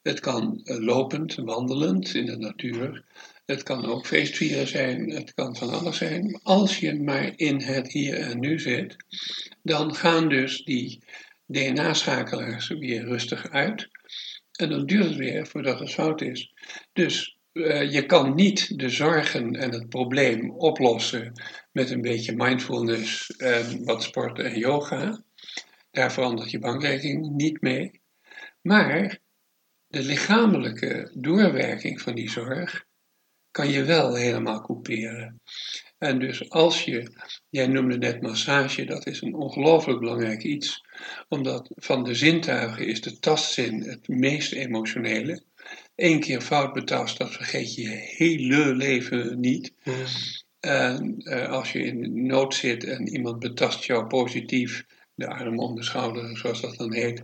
[0.02, 3.04] Het kan eh, lopend, wandelend in de natuur.
[3.46, 6.40] Het kan ook feestvieren zijn, het kan van alles zijn.
[6.44, 8.96] Als je maar in het hier en nu zit,
[9.64, 11.04] dan gaan dus die
[11.46, 13.90] DNA-schakelaars weer rustig uit.
[14.62, 16.54] En dan duurt het weer voordat het fout is.
[16.94, 21.42] Dus uh, je kan niet de zorgen en het probleem oplossen
[21.72, 25.24] met een beetje mindfulness en wat sport en yoga.
[25.92, 28.02] Daar verandert je bankrekening niet mee.
[28.62, 29.20] Maar
[29.88, 32.86] de lichamelijke doorwerking van die zorg
[33.52, 35.42] kan je wel helemaal couperen.
[36.02, 37.12] En dus als je,
[37.50, 40.86] jij noemde net massage, dat is een ongelooflijk belangrijk iets,
[41.30, 45.44] omdat van de zintuigen is de tastzin het meest emotionele.
[45.96, 49.74] Eén keer fout betast, dat vergeet je je hele leven niet.
[50.60, 54.86] En uh, als je in nood zit en iemand betast jou positief,
[55.16, 57.24] de arm om de schouder, zoals dat dan heet,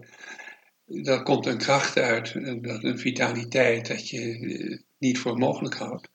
[0.85, 6.09] daar komt een kracht uit, een vitaliteit dat je eh, niet voor mogelijk houdt.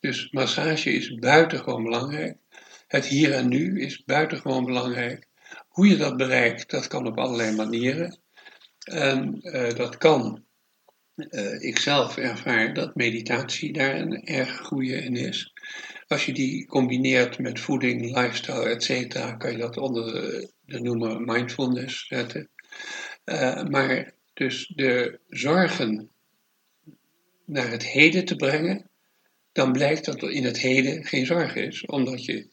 [0.00, 2.36] Dus massage is buitengewoon belangrijk.
[2.86, 5.26] Het hier en nu is buitengewoon belangrijk.
[5.68, 8.20] Hoe je dat bereikt, dat kan op allerlei manieren.
[8.78, 10.44] En uh, dat kan,
[11.16, 15.52] uh, ik zelf ervaar dat meditatie daar een erg goede in is.
[16.06, 20.12] Als je die combineert met voeding, lifestyle, etc., kan je dat onder
[20.64, 22.50] de, noemer mindfulness zetten.
[23.24, 26.10] Uh, maar dus de zorgen
[27.48, 28.90] naar het heden te brengen,
[29.52, 32.48] dan blijkt dat er in het heden geen zorg is, omdat je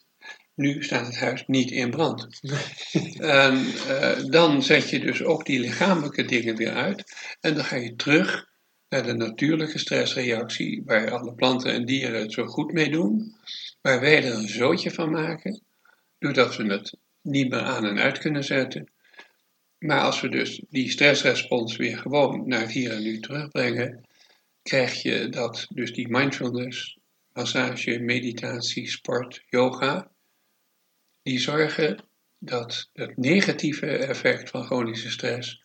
[0.54, 2.26] nu staat het huis niet in brand.
[3.18, 3.56] en,
[3.88, 7.04] uh, dan zet je dus ook die lichamelijke dingen weer uit
[7.40, 8.46] en dan ga je terug
[8.88, 13.34] naar de natuurlijke stressreactie, waar alle planten en dieren het zo goed mee doen,
[13.80, 15.62] waar wij er een zootje van maken,
[16.18, 18.90] doordat we het niet meer aan en uit kunnen zetten.
[19.78, 24.05] Maar als we dus die stressrespons weer gewoon naar het hier en nu terugbrengen,
[24.66, 26.98] krijg je dat dus die mindfulness,
[27.32, 30.10] massage, meditatie, sport, yoga,
[31.22, 32.04] die zorgen
[32.38, 35.64] dat het negatieve effect van chronische stress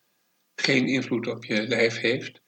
[0.56, 2.42] geen invloed op je lijf heeft.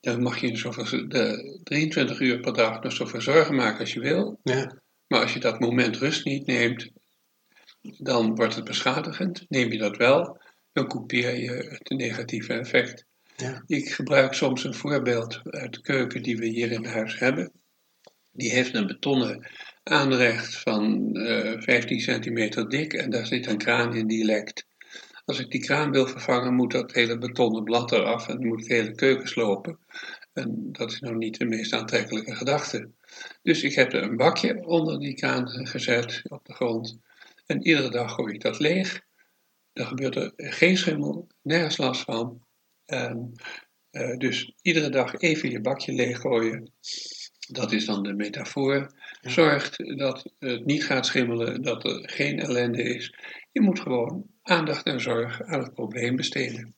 [0.00, 4.00] Dan mag je zoveel, de 23 uur per dag nog zoveel zorgen maken als je
[4.00, 4.40] wil.
[4.42, 4.82] Ja.
[5.06, 6.90] Maar als je dat moment rust niet neemt,
[7.80, 9.44] dan wordt het beschadigend.
[9.48, 10.40] Neem je dat wel,
[10.72, 13.07] dan coupeer je het negatieve effect.
[13.42, 13.62] Ja.
[13.66, 17.52] Ik gebruik soms een voorbeeld uit de keuken die we hier in huis hebben.
[18.32, 19.46] Die heeft een betonnen
[19.82, 24.66] aanrecht van uh, eh, 15 centimeter dik en daar zit een kraan in die lekt.
[25.24, 28.74] Als ik die kraan wil vervangen, moet dat hele betonnen blad eraf en moet de
[28.74, 29.78] hele keuken slopen.
[30.32, 32.90] En dat is nou niet de meest aantrekkelijke gedachte.
[33.42, 36.98] Dus ik heb er een bakje onder die kraan gezet op de grond.
[37.46, 39.00] En iedere dag gooi ik dat leeg.
[39.72, 42.46] Dan gebeurt er geen schimmel, nergens last van.
[42.88, 43.32] En,
[43.90, 46.72] uh, dus iedere dag even je bakje leeggooien.
[47.48, 48.92] Dat is dan de metafoor.
[49.20, 53.14] Zorgt dat het niet gaat schimmelen, dat er geen ellende is.
[53.52, 56.76] Je moet gewoon aandacht en zorg aan het probleem besteden.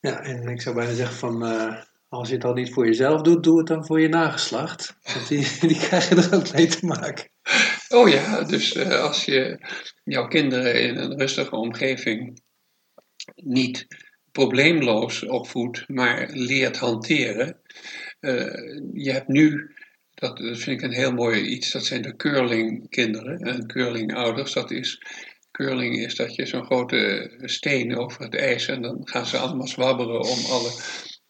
[0.00, 3.22] Ja, en ik zou bijna zeggen van, uh, als je het al niet voor jezelf
[3.22, 4.96] doet, doe het dan voor je nageslacht.
[5.02, 7.30] Want die, die krijgen er ook mee te maken.
[7.88, 9.66] Oh ja, dus uh, als je
[10.04, 12.42] jouw kinderen in een rustige omgeving
[13.34, 13.86] niet
[14.32, 17.56] probleemloos opvoedt, maar leert hanteren.
[18.20, 19.74] Uh, je hebt nu,
[20.14, 24.52] dat vind ik een heel mooi iets, dat zijn de curling-kinderen en curling-ouders.
[24.52, 25.02] Dat is,
[25.50, 29.66] curling is dat je zo'n grote steen over het ijs en dan gaan ze allemaal
[29.66, 30.70] zwabberen om alle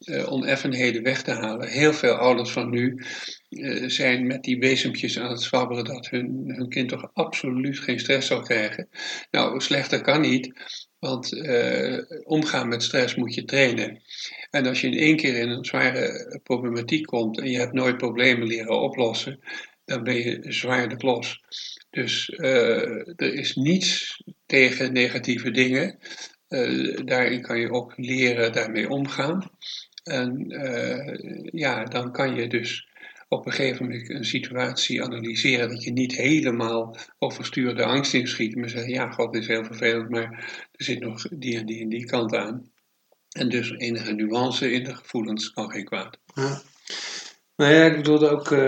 [0.04, 1.68] uh, oneffenheden weg te halen.
[1.68, 3.04] Heel veel ouders van nu
[3.48, 8.00] uh, zijn met die bezempjes aan het zwabberen dat hun, hun kind toch absoluut geen
[8.00, 8.88] stress zal krijgen.
[9.30, 10.52] Nou, slechter kan niet,
[10.98, 14.02] want uh, omgaan met stress moet je trainen.
[14.50, 17.96] En als je in één keer in een zware problematiek komt en je hebt nooit
[17.96, 19.40] problemen leren oplossen,
[19.84, 21.40] dan ben je zwaar de klos.
[21.90, 22.28] Dus
[23.16, 25.98] er is niets tegen negatieve dingen.
[27.04, 29.50] daarin kan je ook leren daarmee omgaan.
[30.02, 32.88] En uh, ja, dan kan je dus
[33.28, 38.68] op een gegeven moment een situatie analyseren dat je niet helemaal overstuurde angst inschiet, maar
[38.68, 40.30] zeggen, ja, God is heel vervelend, maar
[40.72, 42.70] er zit nog die en die en die kant aan.
[43.32, 46.18] En dus enige nuance in de gevoelens kan geen kwaad.
[46.34, 46.62] Ja.
[47.56, 48.58] Nou ja, ik bedoelde ook, uh,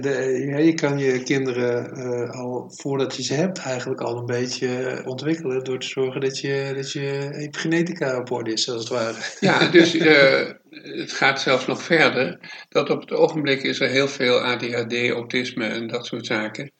[0.00, 4.26] de, ja, je kan je kinderen uh, al voordat je ze hebt eigenlijk al een
[4.26, 8.88] beetje ontwikkelen door te zorgen dat je, dat je epigenetica op orde is, als het
[8.88, 9.18] ware.
[9.40, 12.38] Ja, dus uh, het gaat zelfs nog verder.
[12.68, 16.72] Dat op het ogenblik is er heel veel ADHD, autisme en dat soort zaken.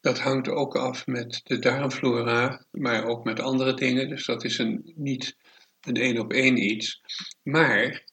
[0.00, 4.08] Dat hangt ook af met de darmflora, maar ook met andere dingen.
[4.08, 5.36] Dus dat is een, niet
[5.80, 7.00] een één op één iets.
[7.42, 8.04] Maar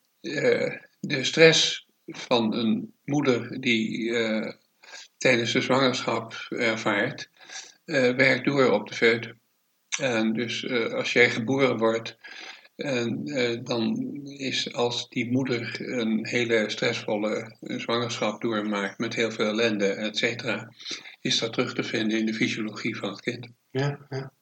[0.99, 4.51] de stress van een moeder die uh,
[5.17, 7.29] tijdens de zwangerschap ervaart,
[7.85, 9.33] uh, werkt door op de foetus.
[9.99, 12.17] En dus uh, als jij geboren wordt,
[12.75, 13.23] en,
[13.63, 13.95] dan
[14.37, 20.73] is als die moeder een hele stressvolle zwangerschap doormaakt met heel veel ellende, et cetera,
[21.21, 23.47] is dat terug te vinden in de fysiologie van het kind.
[23.71, 24.33] Ja, ja.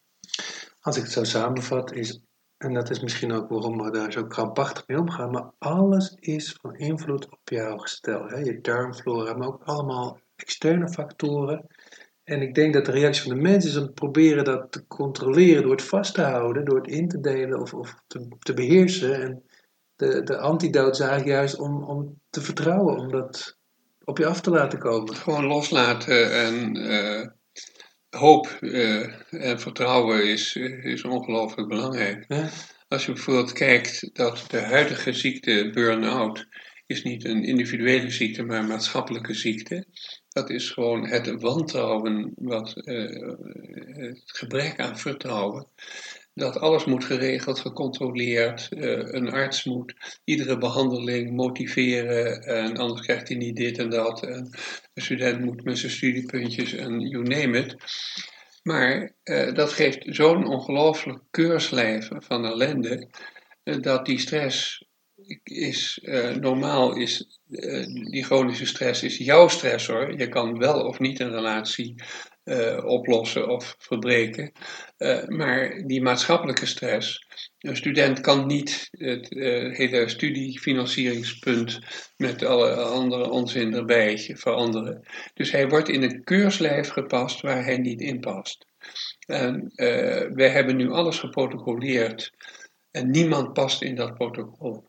[0.80, 2.20] Als ik het zo samenvat, is
[2.58, 5.32] en dat is misschien ook waarom we daar zo krampachtig mee omgaan.
[5.32, 8.28] Maar alles is van invloed op jouw gestel.
[8.28, 8.38] Hè?
[8.38, 11.68] Je darmflora, maar ook allemaal externe factoren.
[12.24, 14.88] En ik denk dat de reactie van de mens is om te proberen dat te
[14.88, 18.54] controleren door het vast te houden, door het in te delen of, of te, te
[18.54, 19.22] beheersen.
[19.22, 19.44] En
[19.96, 23.58] de, de antidote is eigenlijk juist om, om te vertrouwen, om dat
[24.04, 25.16] op je af te laten komen.
[25.16, 27.28] Gewoon loslaten en uh,
[28.16, 32.26] hoop uh, en vertrouwen is, is ongelooflijk belangrijk.
[32.88, 36.48] Als je bijvoorbeeld kijkt dat de huidige ziekte burn-out
[36.86, 39.86] is niet een individuele ziekte, maar een maatschappelijke ziekte.
[40.30, 43.34] Dat is gewoon het wantrouwen, wat, uh,
[43.96, 45.68] het gebrek aan vertrouwen
[46.36, 48.70] dat alles moet geregeld, gecontroleerd.
[48.72, 54.24] Uh, een arts moet iedere behandeling motiveren en anders krijgt hij niet dit en dat.
[54.24, 54.50] En
[54.94, 57.76] een student moet met zijn studiepuntjes en you name it.
[58.64, 63.08] Maar uh, dat geeft zo'n ongelooflijk keurslijf van ellende,
[63.64, 64.84] uh, dat die stress
[65.44, 66.00] is,
[66.40, 67.40] normaal is,
[68.10, 70.18] die chronische stress is jouw stressor.
[70.18, 71.96] Je kan wel of niet een relatie
[72.46, 74.52] uh, oplossen of verbreken.
[74.98, 77.26] Uh, maar die maatschappelijke stress.
[77.60, 81.80] Een student kan niet het uh, hele studiefinancieringspunt
[82.18, 85.08] met alle andere onzin erbij veranderen.
[85.34, 88.66] Dus hij wordt in een keurslijf gepast waar hij niet in past.
[89.26, 89.72] En
[90.34, 92.32] wij hebben nu alles geprotocoleerd
[92.92, 94.86] en niemand past in dat protocol.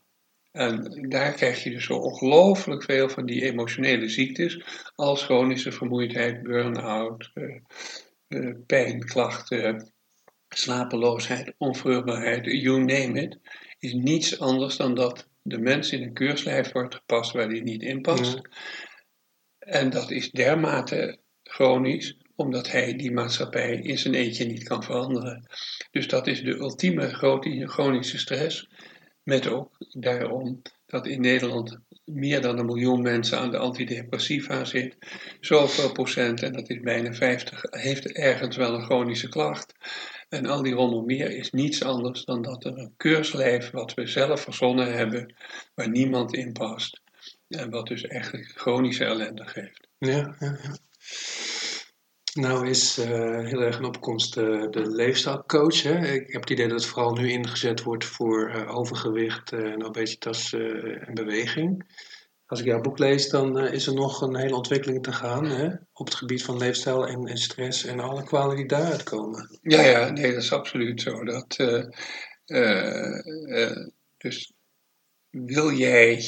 [0.57, 4.63] En daar krijg je dus zo ongelooflijk veel van die emotionele ziektes,
[4.95, 7.55] als chronische vermoeidheid, burn-out, uh,
[8.27, 9.91] uh, pijnklachten,
[10.49, 13.37] slapeloosheid, onvruchtbaarheid, you name it,
[13.79, 17.81] is niets anders dan dat de mens in een keurslijf wordt gepast waar die niet
[17.81, 18.41] in past.
[19.59, 25.47] En dat is dermate chronisch, omdat hij die maatschappij in zijn eentje niet kan veranderen.
[25.91, 27.09] Dus dat is de ultieme
[27.67, 28.69] chronische stress.
[29.27, 34.97] Met ook daarom dat in Nederland meer dan een miljoen mensen aan de antidepressiva zit.
[35.39, 39.73] Zoveel procent, en dat is bijna 50, heeft ergens wel een chronische klacht.
[40.29, 44.07] En al die rommel meer is niets anders dan dat er een keurslijf wat we
[44.07, 45.35] zelf verzonnen hebben,
[45.73, 47.01] waar niemand in past.
[47.47, 49.87] En wat dus eigenlijk chronische ellende geeft.
[49.97, 50.77] Ja, ja, ja.
[52.37, 53.05] Nou is uh,
[53.45, 55.83] heel erg een opkomst uh, de leefstijlcoach.
[55.83, 56.13] Hè?
[56.13, 60.53] Ik heb het idee dat het vooral nu ingezet wordt voor uh, overgewicht en obesitas
[60.53, 61.85] en beweging.
[62.45, 65.67] Als ik jouw boek lees, dan is er nog een hele ontwikkeling te gaan hè?
[65.93, 69.59] op het gebied van leefstijl en, en, stress en alle kwalen die daaruit komen.
[69.61, 71.23] Ja, ja, nee, dat is absoluut zo.
[71.23, 71.55] Dat,
[74.17, 74.53] dus
[75.29, 76.23] wil jij,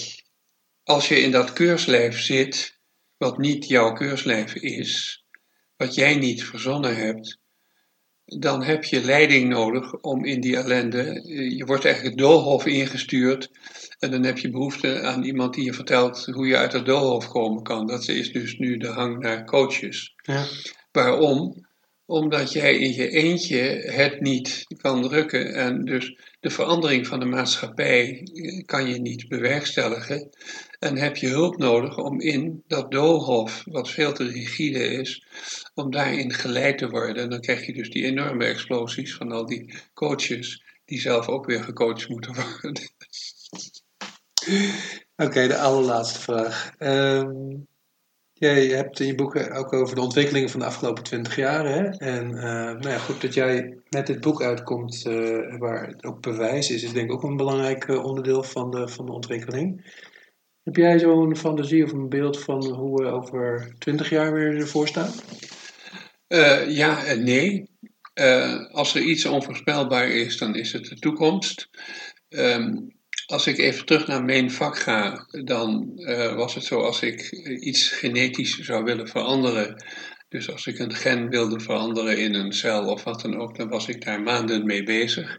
[0.83, 2.79] als je in dat keurslijf zit,
[3.17, 5.23] wat niet jouw keurslijf is,
[5.79, 7.39] wat jij niet verzonnen hebt,
[8.25, 11.21] dan heb je leiding nodig om in die ellende.
[11.55, 13.51] Je wordt eigenlijk het doolhof ingestuurd.
[13.99, 17.27] En dan heb je behoefte aan iemand die je vertelt hoe je uit het doolhof
[17.27, 17.87] komen kan.
[17.87, 20.13] Dat is dus nu de hang naar coaches.
[20.21, 20.45] Ja.
[20.91, 21.67] Waarom?
[22.09, 25.53] Omdat jij in je eentje het niet kan drukken.
[25.53, 28.27] En dus de verandering van de maatschappij
[28.65, 30.29] kan je niet bewerkstelligen.
[30.79, 35.25] En heb je hulp nodig om in dat doolhof, wat veel te rigide is,
[35.73, 37.23] om daarin geleid te worden.
[37.23, 41.45] En dan krijg je dus die enorme explosies van al die coaches, die zelf ook
[41.45, 42.91] weer gecoacht moeten worden.
[45.25, 46.71] Oké, de allerlaatste vraag.
[46.79, 47.67] Um,
[48.39, 51.65] jij hebt in je boeken ook over de ontwikkelingen van de afgelopen twintig jaar.
[51.65, 51.83] Hè?
[51.87, 56.69] En uh, nou ja, goed dat jij met dit boek uitkomt, uh, waar ook bewijs
[56.69, 59.97] is, is denk ik ook een belangrijk uh, onderdeel van de, van de ontwikkeling.
[60.63, 64.87] Heb jij zo'n fantasie of een beeld van hoe we over twintig jaar weer ervoor
[64.87, 65.11] staan?
[66.67, 67.69] Ja en nee.
[68.71, 71.69] Als er iets onvoorspelbaar is, dan is het de toekomst.
[72.29, 72.98] Um,
[73.29, 77.31] als ik even terug naar mijn vak ga, dan uh, was het zo als ik
[77.59, 79.83] iets genetisch zou willen veranderen.
[80.29, 83.69] Dus als ik een gen wilde veranderen in een cel of wat dan ook, dan
[83.69, 85.37] was ik daar maanden mee bezig.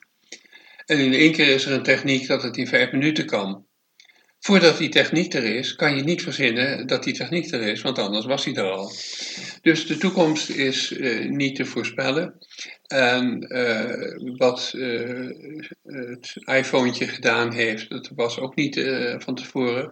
[0.86, 3.66] En in één keer is er een techniek dat het in vijf minuten kan.
[4.40, 7.98] Voordat die techniek er is, kan je niet verzinnen dat die techniek er is, want
[7.98, 8.92] anders was die er al.
[9.62, 12.34] Dus de toekomst is uh, niet te voorspellen.
[12.86, 15.30] En uh, wat uh,
[15.84, 18.74] het iPhone gedaan heeft, dat was ook niet
[19.18, 19.90] van tevoren.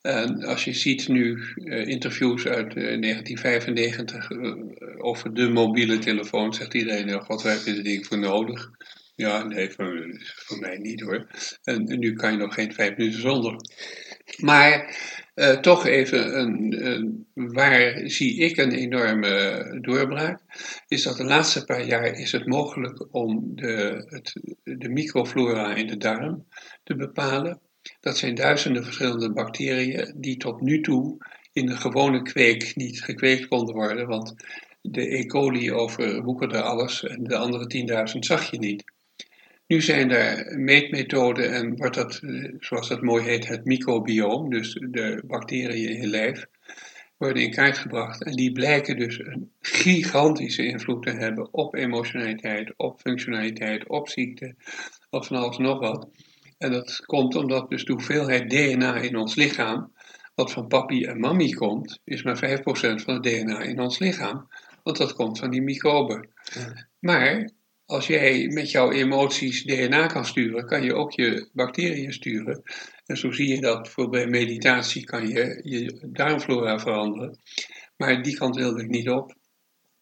[0.00, 1.42] En als je ziet nu
[1.84, 4.30] interviews uit 1995
[4.98, 8.70] over de mobiele telefoon, zegt iedereen, god, waar heb je dit ding voor nodig?
[9.20, 11.26] Ja, nee, voor, voor mij niet hoor.
[11.62, 13.56] En, nu kan je nog geen vijf minuten zonder.
[14.36, 14.96] Maar
[15.34, 20.40] uh, toch even, een, een, waar zie ik een enorme doorbraak?
[20.88, 25.86] Is dat de laatste paar jaar is het mogelijk om de, het, de microflora in
[25.86, 26.46] de darm
[26.84, 27.60] te bepalen.
[28.00, 31.16] Dat zijn duizenden verschillende bacteriën die tot nu toe
[31.52, 34.06] in de gewone kweek niet gekweekt konden worden.
[34.06, 34.34] Want
[34.82, 35.26] de E.
[35.26, 38.98] coli overwoekerde alles en de andere 10.000 zag je niet.
[39.70, 44.72] Nu zijn er meetmethoden en wordt dat, eh, zoals dat mooi heet, het microbioom, dus
[44.72, 46.46] de bacteriën in je lijf,
[47.16, 48.24] worden in kaart gebracht.
[48.24, 54.54] En die blijken dus een gigantische invloed te hebben op emotionaliteit, op functionaliteit, op ziekte,
[55.10, 56.08] of van alles nog wat.
[56.58, 59.92] En dat komt omdat dus de hoeveelheid DNA in ons lichaam,
[60.34, 64.48] wat van papi en mami komt, is maar 5% van het DNA in ons lichaam.
[64.82, 66.28] Want dat komt van die microben.
[66.98, 67.50] Maar
[67.90, 72.62] als jij met jouw emoties DNA kan sturen, kan je ook je bacteriën sturen.
[73.06, 77.38] En zo zie je dat voor bij meditatie kan je je darmflora veranderen.
[77.96, 79.34] Maar die kant wilde ik niet op.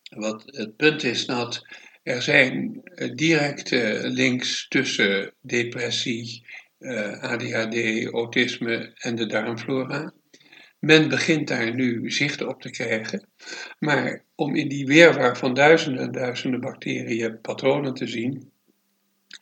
[0.08, 1.66] Wat het punt is dat
[2.02, 6.46] er zijn eh, directe links tussen depressie,
[6.78, 10.12] eh, ADHD, autisme en de darmflora.
[10.78, 13.28] Men begint daar nu zicht op te krijgen.
[13.78, 18.50] Maar om in die weerwaar van duizenden en duizenden bacteriën patronen te zien.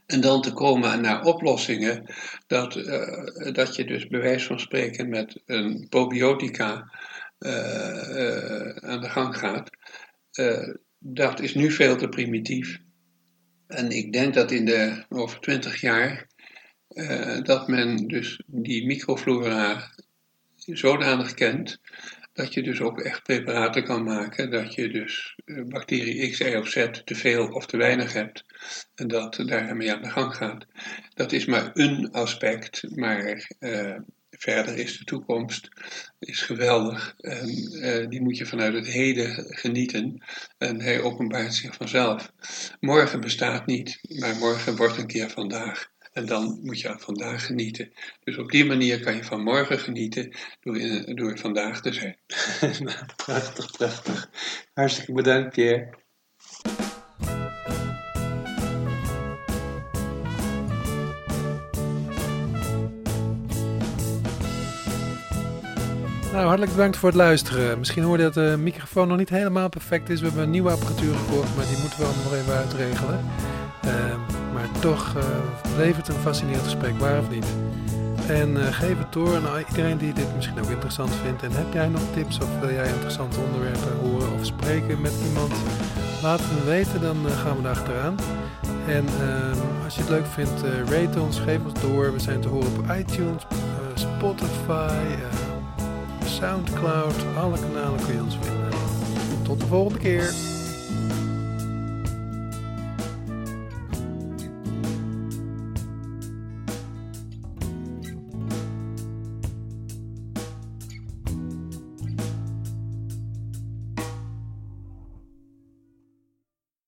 [0.06, 2.14] En dan te komen naar oplossingen
[2.46, 6.92] dat, uh, dat je dus bij wijze van spreken met een probiotica
[7.38, 7.52] uh,
[8.08, 9.70] uh, aan de gang gaat.
[10.98, 12.80] dat is nu veel te primitief.
[13.66, 16.26] En ik denk dat in de over twintig jaar
[17.42, 19.90] dat men dus die microflora
[20.66, 21.80] zodanig kent
[22.32, 26.54] dat je dus ook echt preparaten kan maken, dat je dus eh, bacterie X, Y
[26.54, 28.44] of Z te veel of te weinig hebt
[28.94, 30.66] en dat daarmee aan de gang gaat.
[31.14, 33.96] Dat is maar een aspect, maar uh,
[34.30, 35.68] verder is de toekomst
[36.18, 40.24] is geweldig en uh, die moet je vanuit het heden genieten
[40.58, 42.32] en hij openbaart zich vanzelf.
[42.80, 45.94] Morgen bestaat niet, maar morgen wordt een keer vandaag.
[46.16, 47.92] En dan moet je aan vandaag genieten.
[48.24, 52.16] Dus op die manier kan je van morgen genieten door, in, door vandaag te zijn.
[52.84, 54.30] nou, prachtig, prachtig.
[54.74, 55.94] Hartstikke bedankt, Pierre.
[66.32, 67.78] Nou, hartelijk bedankt voor het luisteren.
[67.78, 70.20] Misschien hoorde dat de microfoon nog niet helemaal perfect is.
[70.20, 73.24] We hebben een nieuwe apparatuur gekocht, maar die moeten we allemaal nog even uitregelen.
[73.84, 74.45] Uh,
[74.80, 75.22] toch uh,
[75.74, 77.46] bleef het een fascinerend gesprek, waar of niet?
[78.26, 81.42] En uh, geef het door aan iedereen die dit misschien ook interessant vindt.
[81.42, 85.52] En heb jij nog tips of wil jij interessante onderwerpen horen of spreken met iemand?
[86.22, 88.16] Laat het me weten, dan uh, gaan we daar achteraan.
[88.86, 92.12] En ehm, als je het leuk vindt, rate ons, geef ons door.
[92.12, 93.46] We zijn te horen op iTunes,
[93.94, 95.04] Spotify,
[96.24, 97.14] Soundcloud.
[97.38, 98.78] Alle kanalen kun je ons vinden.
[99.42, 100.55] Tot de volgende keer.